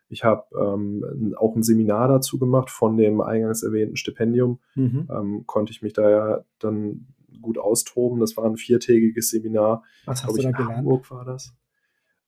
Ich 0.09 0.23
habe 0.23 0.43
ähm, 0.59 1.33
auch 1.38 1.55
ein 1.55 1.63
Seminar 1.63 2.07
dazu 2.07 2.38
gemacht 2.38 2.69
von 2.69 2.97
dem 2.97 3.21
eingangs 3.21 3.63
erwähnten 3.63 3.95
Stipendium. 3.95 4.59
Mhm. 4.75 5.09
Ähm, 5.12 5.43
konnte 5.45 5.71
ich 5.71 5.81
mich 5.81 5.93
da 5.93 6.09
ja 6.09 6.45
dann 6.59 7.07
gut 7.41 7.57
austoben. 7.57 8.19
Das 8.19 8.38
war 8.38 8.45
ein 8.45 8.57
viertägiges 8.57 9.29
Seminar. 9.29 9.83
Was 10.05 10.23
hast 10.23 10.38
du 10.38 10.41
da 10.41 10.51
gelernt? 10.51 10.77
Hamburg 10.77 11.09
war 11.09 11.25
das. 11.25 11.53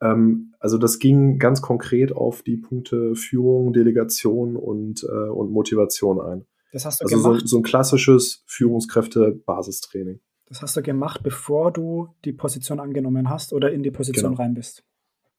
Ähm, 0.02 0.54
also 0.60 0.78
das 0.78 1.00
ging 1.00 1.38
ganz 1.38 1.62
konkret 1.62 2.12
auf 2.12 2.42
die 2.42 2.58
Punkte 2.58 3.16
Führung, 3.16 3.74
Delegation 3.74 4.56
und, 4.56 5.04
äh, 5.04 5.30
und 5.30 5.52
Motivation 5.52 6.20
ein. 6.20 6.46
Das 6.72 6.86
hast 6.86 7.02
du 7.02 7.06
also 7.06 7.16
gemacht? 7.16 7.42
So, 7.42 7.48
so 7.48 7.58
ein 7.58 7.64
klassisches 7.64 8.44
Führungskräfte-Basistraining. 8.48 10.20
Das 10.48 10.62
hast 10.62 10.76
du 10.76 10.82
gemacht, 10.82 11.22
bevor 11.24 11.72
du 11.72 12.10
die 12.24 12.34
Position 12.34 12.80
angenommen 12.80 13.30
hast 13.30 13.54
oder 13.54 13.72
in 13.72 13.82
die 13.82 13.92
Position 13.92 14.32
genau. 14.32 14.42
rein 14.42 14.54
bist? 14.54 14.84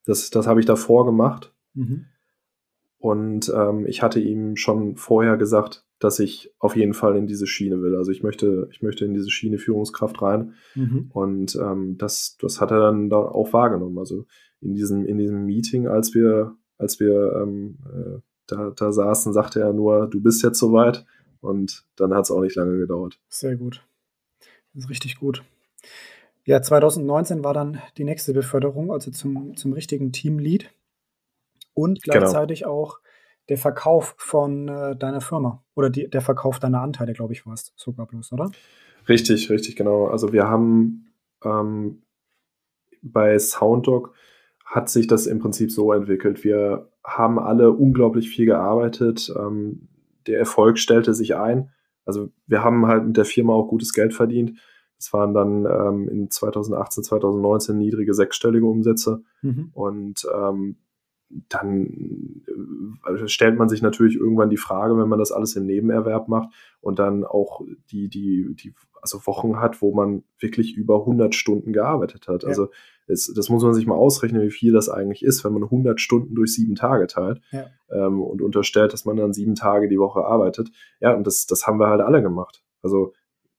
Das, 0.06 0.30
das 0.30 0.46
habe 0.46 0.60
ich 0.60 0.66
davor 0.66 1.04
gemacht. 1.04 1.52
Mhm. 1.74 2.06
Und 2.98 3.52
ähm, 3.54 3.86
ich 3.86 4.02
hatte 4.02 4.20
ihm 4.20 4.56
schon 4.56 4.96
vorher 4.96 5.36
gesagt, 5.36 5.84
dass 5.98 6.18
ich 6.18 6.52
auf 6.58 6.76
jeden 6.76 6.94
Fall 6.94 7.16
in 7.16 7.26
diese 7.26 7.46
Schiene 7.46 7.82
will. 7.82 7.96
Also 7.96 8.10
ich 8.10 8.22
möchte, 8.22 8.68
ich 8.70 8.82
möchte 8.82 9.04
in 9.04 9.14
diese 9.14 9.30
Schiene 9.30 9.58
Führungskraft 9.58 10.20
rein. 10.22 10.54
Mhm. 10.74 11.10
Und 11.12 11.56
ähm, 11.56 11.96
das, 11.98 12.36
das 12.40 12.60
hat 12.60 12.70
er 12.70 12.80
dann 12.80 13.08
da 13.08 13.16
auch 13.16 13.52
wahrgenommen. 13.52 13.98
Also 13.98 14.26
in 14.60 14.74
diesem, 14.74 15.04
in 15.04 15.18
diesem 15.18 15.44
Meeting, 15.44 15.86
als 15.86 16.14
wir, 16.14 16.56
als 16.78 17.00
wir 17.00 17.32
ähm, 17.42 17.78
äh, 17.86 18.20
da, 18.46 18.70
da 18.70 18.92
saßen, 18.92 19.32
sagte 19.32 19.60
er 19.60 19.72
nur, 19.72 20.08
du 20.08 20.20
bist 20.20 20.42
jetzt 20.42 20.58
soweit. 20.58 21.04
Und 21.40 21.84
dann 21.96 22.14
hat 22.14 22.24
es 22.24 22.30
auch 22.30 22.40
nicht 22.40 22.56
lange 22.56 22.78
gedauert. 22.78 23.20
Sehr 23.28 23.56
gut. 23.56 23.86
Das 24.74 24.84
ist 24.84 24.90
richtig 24.90 25.18
gut. 25.18 25.42
Ja, 26.46 26.62
2019 26.62 27.42
war 27.42 27.52
dann 27.52 27.82
die 27.98 28.04
nächste 28.04 28.32
Beförderung, 28.32 28.92
also 28.92 29.10
zum, 29.10 29.56
zum 29.56 29.72
richtigen 29.72 30.12
Teamlead 30.12 30.70
und 31.74 32.02
genau. 32.02 32.18
gleichzeitig 32.18 32.60
genau. 32.60 32.72
auch 32.72 33.00
der 33.48 33.58
Verkauf 33.58 34.14
von 34.16 34.68
äh, 34.68 34.96
deiner 34.96 35.20
Firma 35.20 35.64
oder 35.74 35.90
die, 35.90 36.08
der 36.08 36.20
Verkauf 36.20 36.60
deiner 36.60 36.82
Anteile, 36.82 37.14
glaube 37.14 37.32
ich, 37.32 37.46
war 37.46 37.54
es 37.54 37.72
sogar 37.76 38.06
bloß, 38.06 38.32
oder? 38.32 38.50
Richtig, 39.08 39.50
richtig, 39.50 39.74
genau. 39.74 40.06
Also 40.06 40.32
wir 40.32 40.48
haben 40.48 41.12
ähm, 41.44 42.02
bei 43.02 43.36
SoundDoc 43.38 44.14
hat 44.64 44.88
sich 44.88 45.08
das 45.08 45.26
im 45.26 45.40
Prinzip 45.40 45.72
so 45.72 45.92
entwickelt. 45.92 46.44
Wir 46.44 46.90
haben 47.04 47.40
alle 47.40 47.72
unglaublich 47.72 48.28
viel 48.28 48.46
gearbeitet. 48.46 49.32
Ähm, 49.36 49.88
der 50.28 50.38
Erfolg 50.38 50.78
stellte 50.78 51.12
sich 51.12 51.34
ein. 51.36 51.70
Also 52.04 52.30
wir 52.46 52.62
haben 52.62 52.86
halt 52.86 53.04
mit 53.04 53.16
der 53.16 53.24
Firma 53.24 53.52
auch 53.52 53.68
gutes 53.68 53.92
Geld 53.92 54.14
verdient. 54.14 54.58
Es 54.98 55.12
waren 55.12 55.34
dann 55.34 55.66
ähm, 55.66 56.08
in 56.08 56.30
2018, 56.30 57.04
2019 57.04 57.76
niedrige 57.76 58.14
sechsstellige 58.14 58.66
Umsätze. 58.66 59.22
Mhm. 59.42 59.70
Und 59.74 60.26
ähm, 60.34 60.76
dann 61.48 62.42
äh, 63.04 63.28
stellt 63.28 63.58
man 63.58 63.68
sich 63.68 63.82
natürlich 63.82 64.16
irgendwann 64.16 64.50
die 64.50 64.56
Frage, 64.56 64.96
wenn 64.96 65.08
man 65.08 65.18
das 65.18 65.32
alles 65.32 65.56
im 65.56 65.66
Nebenerwerb 65.66 66.28
macht 66.28 66.50
und 66.80 66.98
dann 66.98 67.24
auch 67.24 67.62
die, 67.90 68.08
die, 68.08 68.54
die 68.54 68.74
also 69.02 69.26
Wochen 69.26 69.60
hat, 69.60 69.82
wo 69.82 69.92
man 69.94 70.22
wirklich 70.38 70.76
über 70.76 71.00
100 71.00 71.34
Stunden 71.34 71.72
gearbeitet 71.72 72.28
hat. 72.28 72.42
Ja. 72.42 72.48
Also 72.48 72.68
es, 73.06 73.32
das 73.34 73.48
muss 73.48 73.62
man 73.62 73.74
sich 73.74 73.86
mal 73.86 73.94
ausrechnen, 73.94 74.42
wie 74.42 74.50
viel 74.50 74.72
das 74.72 74.88
eigentlich 74.88 75.24
ist, 75.24 75.44
wenn 75.44 75.52
man 75.52 75.64
100 75.64 76.00
Stunden 76.00 76.34
durch 76.34 76.54
sieben 76.54 76.74
Tage 76.74 77.06
teilt 77.06 77.40
ja. 77.50 77.66
ähm, 77.90 78.20
und 78.20 78.42
unterstellt, 78.42 78.92
dass 78.92 79.04
man 79.04 79.16
dann 79.16 79.32
sieben 79.32 79.54
Tage 79.54 79.88
die 79.88 79.98
Woche 79.98 80.24
arbeitet. 80.24 80.70
Ja, 81.00 81.14
und 81.14 81.26
das, 81.26 81.46
das 81.46 81.66
haben 81.66 81.78
wir 81.78 81.88
halt 81.88 82.00
alle 82.00 82.22
gemacht. 82.22 82.64
Also 82.82 83.12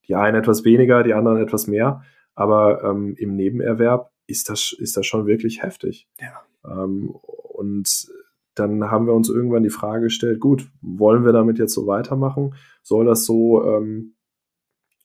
die 0.07 0.15
einen 0.15 0.37
etwas 0.37 0.63
weniger, 0.63 1.03
die 1.03 1.13
anderen 1.13 1.41
etwas 1.41 1.67
mehr, 1.67 2.03
aber 2.35 2.83
ähm, 2.83 3.15
im 3.17 3.35
Nebenerwerb 3.35 4.11
ist 4.27 4.49
das, 4.49 4.75
ist 4.77 4.97
das 4.97 5.05
schon 5.05 5.25
wirklich 5.25 5.63
heftig. 5.63 6.07
Ja. 6.19 6.41
Ähm, 6.65 7.09
und 7.09 8.07
dann 8.55 8.91
haben 8.91 9.05
wir 9.05 9.13
uns 9.13 9.29
irgendwann 9.29 9.63
die 9.63 9.69
Frage 9.69 10.03
gestellt, 10.03 10.39
gut, 10.39 10.69
wollen 10.81 11.25
wir 11.25 11.31
damit 11.31 11.59
jetzt 11.59 11.73
so 11.73 11.87
weitermachen? 11.87 12.55
Soll 12.81 13.05
das 13.05 13.25
so, 13.25 13.63
ähm, 13.63 14.15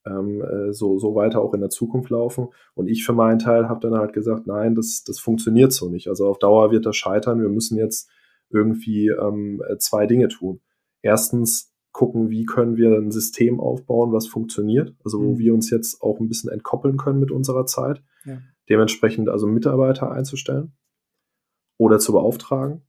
ähm, 0.07 0.43
äh, 0.43 0.73
so, 0.73 0.99
so 0.99 1.15
weiter 1.15 1.41
auch 1.41 1.55
in 1.55 1.61
der 1.61 1.71
Zukunft 1.71 2.11
laufen? 2.11 2.49
Und 2.75 2.89
ich 2.89 3.05
für 3.05 3.13
meinen 3.13 3.39
Teil 3.39 3.69
habe 3.69 3.81
dann 3.81 3.99
halt 3.99 4.13
gesagt, 4.13 4.47
nein, 4.47 4.75
das, 4.75 5.05
das 5.05 5.19
funktioniert 5.19 5.73
so 5.73 5.89
nicht. 5.89 6.09
Also 6.09 6.27
auf 6.29 6.39
Dauer 6.39 6.71
wird 6.71 6.87
das 6.87 6.97
scheitern. 6.97 7.41
Wir 7.41 7.49
müssen 7.49 7.79
jetzt 7.79 8.11
irgendwie 8.51 9.09
ähm, 9.09 9.63
äh, 9.69 9.77
zwei 9.79 10.07
Dinge 10.07 10.29
tun. 10.29 10.61
Erstens 11.03 11.72
gucken, 11.93 12.31
wie 12.31 12.45
können 12.45 12.77
wir 12.77 12.97
ein 12.97 13.11
System 13.11 13.61
aufbauen, 13.61 14.13
was 14.13 14.27
funktioniert, 14.27 14.97
also 15.05 15.21
wo 15.21 15.35
mhm. 15.35 15.39
wir 15.39 15.55
uns 15.55 15.71
jetzt 15.71 16.03
auch 16.03 16.21
ein 16.21 16.29
bisschen 16.29 16.51
entkoppeln 16.51 16.97
können 16.97 17.21
mit 17.21 17.31
unserer 17.31 17.67
Zeit. 17.67 18.03
Ja. 18.25 18.39
Dementsprechend 18.69 19.29
also 19.29 19.47
Mitarbeiter 19.47 20.11
einzustellen 20.11 20.73
oder 21.79 21.99
zu 21.99 22.13
beauftragen. 22.13 22.83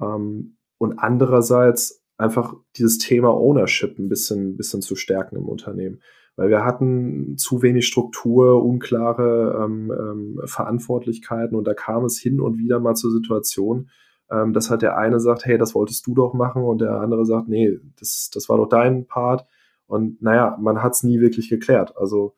Ähm, 0.00 0.56
und 0.78 0.98
andererseits 0.98 2.04
einfach 2.16 2.54
dieses 2.76 2.98
Thema 2.98 3.30
Ownership 3.30 3.98
ein 3.98 4.08
bisschen, 4.08 4.56
bisschen 4.56 4.82
zu 4.82 4.94
stärken 4.94 5.36
im 5.36 5.48
Unternehmen. 5.48 6.00
Weil 6.36 6.50
wir 6.50 6.64
hatten 6.64 7.36
zu 7.36 7.62
wenig 7.62 7.86
Struktur, 7.86 8.62
unklare 8.62 9.60
ähm, 9.64 9.90
ähm, 9.90 10.40
Verantwortlichkeiten 10.44 11.56
und 11.56 11.66
da 11.66 11.74
kam 11.74 12.04
es 12.04 12.18
hin 12.18 12.40
und 12.40 12.58
wieder 12.58 12.78
mal 12.78 12.94
zur 12.94 13.10
Situation, 13.10 13.90
ähm, 14.30 14.52
dass 14.52 14.70
halt 14.70 14.82
der 14.82 14.96
eine 14.96 15.20
sagt, 15.20 15.44
hey, 15.44 15.58
das 15.58 15.74
wolltest 15.74 16.06
du 16.06 16.14
doch 16.14 16.34
machen 16.34 16.62
und 16.62 16.80
der 16.80 17.00
andere 17.00 17.24
sagt, 17.24 17.48
nee, 17.48 17.78
das, 17.98 18.30
das 18.32 18.48
war 18.48 18.58
doch 18.58 18.68
dein 18.68 19.06
Part. 19.06 19.46
Und 19.86 20.20
naja, 20.20 20.56
man 20.60 20.82
hat 20.82 20.92
es 20.92 21.02
nie 21.02 21.20
wirklich 21.20 21.48
geklärt. 21.48 21.96
Also 21.96 22.34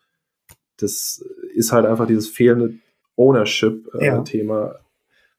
das 0.76 1.24
ist 1.54 1.72
halt 1.72 1.86
einfach 1.86 2.06
dieses 2.06 2.28
fehlende 2.28 2.74
Ownership-Thema, 3.16 4.60
äh, 4.60 4.72
ja 4.72 4.80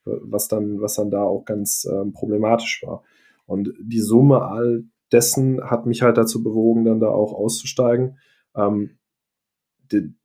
was 0.06 0.48
dann, 0.48 0.82
was 0.82 0.96
dann 0.96 1.12
da 1.12 1.24
auch 1.24 1.46
ganz 1.46 1.88
ähm, 1.92 2.14
problematisch 2.14 2.84
war. 2.86 3.04
Und 3.46 3.74
die 3.80 4.00
Summe 4.00 4.44
all 4.44 4.86
dessen 5.12 5.62
hat 5.70 5.86
mich 5.86 6.02
halt 6.02 6.18
dazu 6.18 6.42
bewogen, 6.42 6.86
dann 6.86 7.00
da 7.00 7.10
auch 7.10 7.34
auszusteigen. 7.34 8.18
Ähm, 8.56 8.98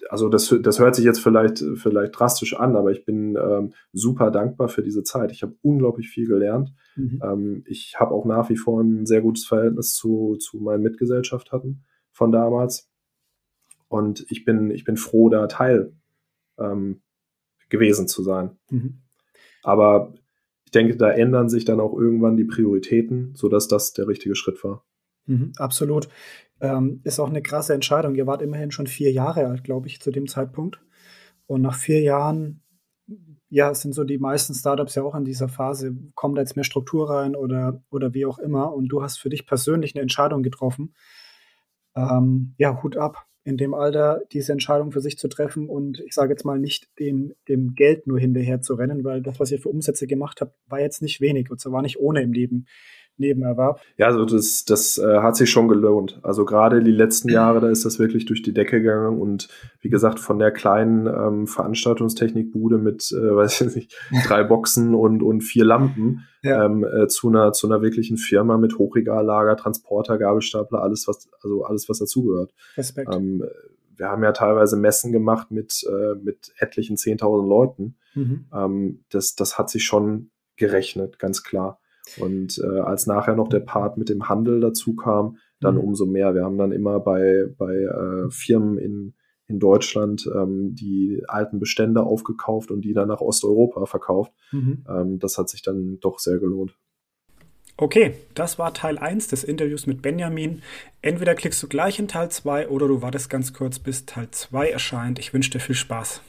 also 0.08 0.28
das, 0.28 0.54
das 0.62 0.78
hört 0.78 0.94
sich 0.94 1.04
jetzt 1.04 1.20
vielleicht, 1.20 1.64
vielleicht 1.76 2.18
drastisch 2.18 2.56
an, 2.56 2.76
aber 2.76 2.90
ich 2.90 3.04
bin 3.04 3.36
ähm, 3.36 3.72
super 3.92 4.30
dankbar 4.30 4.68
für 4.68 4.82
diese 4.82 5.02
Zeit. 5.02 5.32
Ich 5.32 5.42
habe 5.42 5.56
unglaublich 5.62 6.08
viel 6.08 6.26
gelernt. 6.26 6.72
Mhm. 6.94 7.20
Ähm, 7.22 7.64
ich 7.66 7.98
habe 7.98 8.12
auch 8.14 8.24
nach 8.24 8.48
wie 8.48 8.56
vor 8.56 8.80
ein 8.80 9.06
sehr 9.06 9.20
gutes 9.20 9.44
Verhältnis 9.46 9.94
zu, 9.94 10.36
zu 10.36 10.58
meinen 10.58 10.82
Mitgesellschaften 10.82 11.84
von 12.10 12.32
damals. 12.32 12.90
Und 13.88 14.26
ich 14.30 14.44
bin, 14.44 14.70
ich 14.70 14.84
bin 14.84 14.96
froh, 14.96 15.28
da 15.28 15.46
Teil 15.46 15.92
ähm, 16.58 17.02
gewesen 17.68 18.08
zu 18.08 18.22
sein. 18.22 18.58
Mhm. 18.70 19.02
Aber 19.62 20.14
ich 20.64 20.70
denke, 20.70 20.96
da 20.96 21.10
ändern 21.10 21.48
sich 21.48 21.64
dann 21.64 21.80
auch 21.80 21.98
irgendwann 21.98 22.36
die 22.36 22.44
Prioritäten, 22.44 23.34
sodass 23.34 23.68
das 23.68 23.92
der 23.92 24.08
richtige 24.08 24.34
Schritt 24.34 24.62
war. 24.64 24.84
Mhm, 25.26 25.52
absolut. 25.58 26.08
Ähm, 26.60 27.00
ist 27.04 27.20
auch 27.20 27.28
eine 27.28 27.42
krasse 27.42 27.74
Entscheidung. 27.74 28.14
Ihr 28.14 28.26
wart 28.26 28.42
immerhin 28.42 28.70
schon 28.70 28.86
vier 28.86 29.12
Jahre 29.12 29.46
alt, 29.46 29.64
glaube 29.64 29.88
ich, 29.88 30.00
zu 30.00 30.10
dem 30.10 30.26
Zeitpunkt. 30.26 30.80
Und 31.46 31.62
nach 31.62 31.74
vier 31.74 32.00
Jahren, 32.00 32.62
ja, 33.48 33.72
sind 33.74 33.94
so 33.94 34.04
die 34.04 34.18
meisten 34.18 34.54
Startups 34.54 34.94
ja 34.94 35.02
auch 35.02 35.14
in 35.14 35.24
dieser 35.24 35.48
Phase, 35.48 35.96
kommt 36.14 36.36
da 36.36 36.42
jetzt 36.42 36.56
mehr 36.56 36.64
Struktur 36.64 37.10
rein 37.10 37.36
oder, 37.36 37.82
oder 37.90 38.14
wie 38.14 38.26
auch 38.26 38.38
immer. 38.38 38.72
Und 38.72 38.88
du 38.88 39.02
hast 39.02 39.18
für 39.18 39.28
dich 39.28 39.46
persönlich 39.46 39.94
eine 39.94 40.02
Entscheidung 40.02 40.42
getroffen. 40.42 40.94
Ähm, 41.94 42.54
ja, 42.58 42.82
Hut 42.82 42.96
ab 42.96 43.26
in 43.46 43.56
dem 43.56 43.74
Alter 43.74 44.22
diese 44.32 44.50
Entscheidung 44.50 44.90
für 44.90 45.00
sich 45.00 45.18
zu 45.18 45.28
treffen 45.28 45.68
und 45.68 46.00
ich 46.00 46.14
sage 46.14 46.32
jetzt 46.32 46.44
mal 46.44 46.58
nicht 46.58 46.88
dem, 46.98 47.32
dem 47.48 47.76
Geld 47.76 48.08
nur 48.08 48.18
hinterher 48.18 48.60
zu 48.60 48.74
rennen, 48.74 49.04
weil 49.04 49.22
das, 49.22 49.38
was 49.38 49.52
ihr 49.52 49.60
für 49.60 49.68
Umsätze 49.68 50.08
gemacht 50.08 50.40
habt, 50.40 50.58
war 50.66 50.80
jetzt 50.80 51.00
nicht 51.00 51.20
wenig 51.20 51.48
und 51.48 51.60
zwar 51.60 51.72
war 51.72 51.82
nicht 51.82 52.00
ohne 52.00 52.22
im 52.22 52.32
Leben. 52.32 52.66
Nebenerwerb. 53.18 53.80
Ja, 53.96 54.06
also 54.06 54.24
das, 54.24 54.64
das 54.64 54.98
äh, 54.98 55.18
hat 55.18 55.36
sich 55.36 55.50
schon 55.50 55.68
gelohnt. 55.68 56.20
Also 56.22 56.44
gerade 56.44 56.82
die 56.82 56.92
letzten 56.92 57.30
Jahre, 57.30 57.60
da 57.60 57.68
ist 57.68 57.84
das 57.84 57.98
wirklich 57.98 58.26
durch 58.26 58.42
die 58.42 58.52
Decke 58.52 58.82
gegangen 58.82 59.18
und 59.18 59.48
wie 59.80 59.88
gesagt, 59.88 60.18
von 60.18 60.38
der 60.38 60.50
kleinen 60.50 61.06
ähm, 61.06 61.46
Veranstaltungstechnikbude 61.46 62.78
mit, 62.78 63.10
äh, 63.12 63.16
weiß 63.36 63.60
ich 63.62 63.74
nicht, 63.76 63.96
drei 64.26 64.44
Boxen 64.44 64.94
und, 64.94 65.22
und 65.22 65.40
vier 65.42 65.64
Lampen 65.64 66.24
ja. 66.42 66.64
ähm, 66.64 66.84
äh, 66.84 67.08
zu 67.08 67.28
einer 67.28 67.52
zu 67.52 67.66
einer 67.66 67.82
wirklichen 67.82 68.16
Firma 68.16 68.58
mit 68.58 68.78
Hochregallager, 68.78 69.56
Transporter, 69.56 70.18
Gabelstapler, 70.18 70.82
alles 70.82 71.08
was 71.08 71.28
also 71.42 71.64
alles 71.64 71.88
was 71.88 71.98
dazugehört. 71.98 72.52
Respekt. 72.76 73.14
Ähm, 73.14 73.44
wir 73.96 74.08
haben 74.08 74.22
ja 74.22 74.32
teilweise 74.32 74.76
Messen 74.76 75.12
gemacht 75.12 75.50
mit, 75.50 75.84
äh, 75.88 76.14
mit 76.16 76.52
etlichen 76.58 76.96
10.000 76.96 77.48
Leuten. 77.48 77.96
Mhm. 78.14 78.46
Ähm, 78.52 79.04
das, 79.10 79.34
das 79.34 79.58
hat 79.58 79.70
sich 79.70 79.84
schon 79.84 80.30
gerechnet, 80.56 81.18
ganz 81.18 81.42
klar. 81.42 81.80
Und 82.18 82.58
äh, 82.58 82.80
als 82.80 83.06
nachher 83.06 83.34
noch 83.34 83.48
der 83.48 83.60
Part 83.60 83.98
mit 83.98 84.08
dem 84.08 84.28
Handel 84.28 84.60
dazu 84.60 84.94
kam, 84.94 85.38
dann 85.60 85.74
mhm. 85.74 85.80
umso 85.80 86.06
mehr. 86.06 86.34
Wir 86.34 86.44
haben 86.44 86.58
dann 86.58 86.72
immer 86.72 87.00
bei, 87.00 87.46
bei 87.58 87.74
äh, 87.74 88.30
Firmen 88.30 88.78
in, 88.78 89.14
in 89.48 89.58
Deutschland 89.58 90.28
ähm, 90.34 90.74
die 90.74 91.22
alten 91.28 91.58
Bestände 91.58 92.02
aufgekauft 92.02 92.70
und 92.70 92.82
die 92.82 92.92
dann 92.92 93.08
nach 93.08 93.20
Osteuropa 93.20 93.86
verkauft. 93.86 94.32
Mhm. 94.52 94.84
Ähm, 94.88 95.18
das 95.18 95.38
hat 95.38 95.48
sich 95.48 95.62
dann 95.62 95.98
doch 96.00 96.18
sehr 96.18 96.38
gelohnt. 96.38 96.76
Okay, 97.78 98.14
das 98.34 98.58
war 98.58 98.72
Teil 98.72 98.96
1 98.96 99.28
des 99.28 99.44
Interviews 99.44 99.86
mit 99.86 100.00
Benjamin. 100.00 100.62
Entweder 101.02 101.34
klickst 101.34 101.62
du 101.62 101.68
gleich 101.68 101.98
in 101.98 102.08
Teil 102.08 102.30
2 102.30 102.68
oder 102.68 102.88
du 102.88 103.02
wartest 103.02 103.28
ganz 103.28 103.52
kurz, 103.52 103.78
bis 103.78 104.06
Teil 104.06 104.28
2 104.30 104.70
erscheint. 104.70 105.18
Ich 105.18 105.34
wünsche 105.34 105.50
dir 105.50 105.60
viel 105.60 105.74
Spaß. 105.74 106.22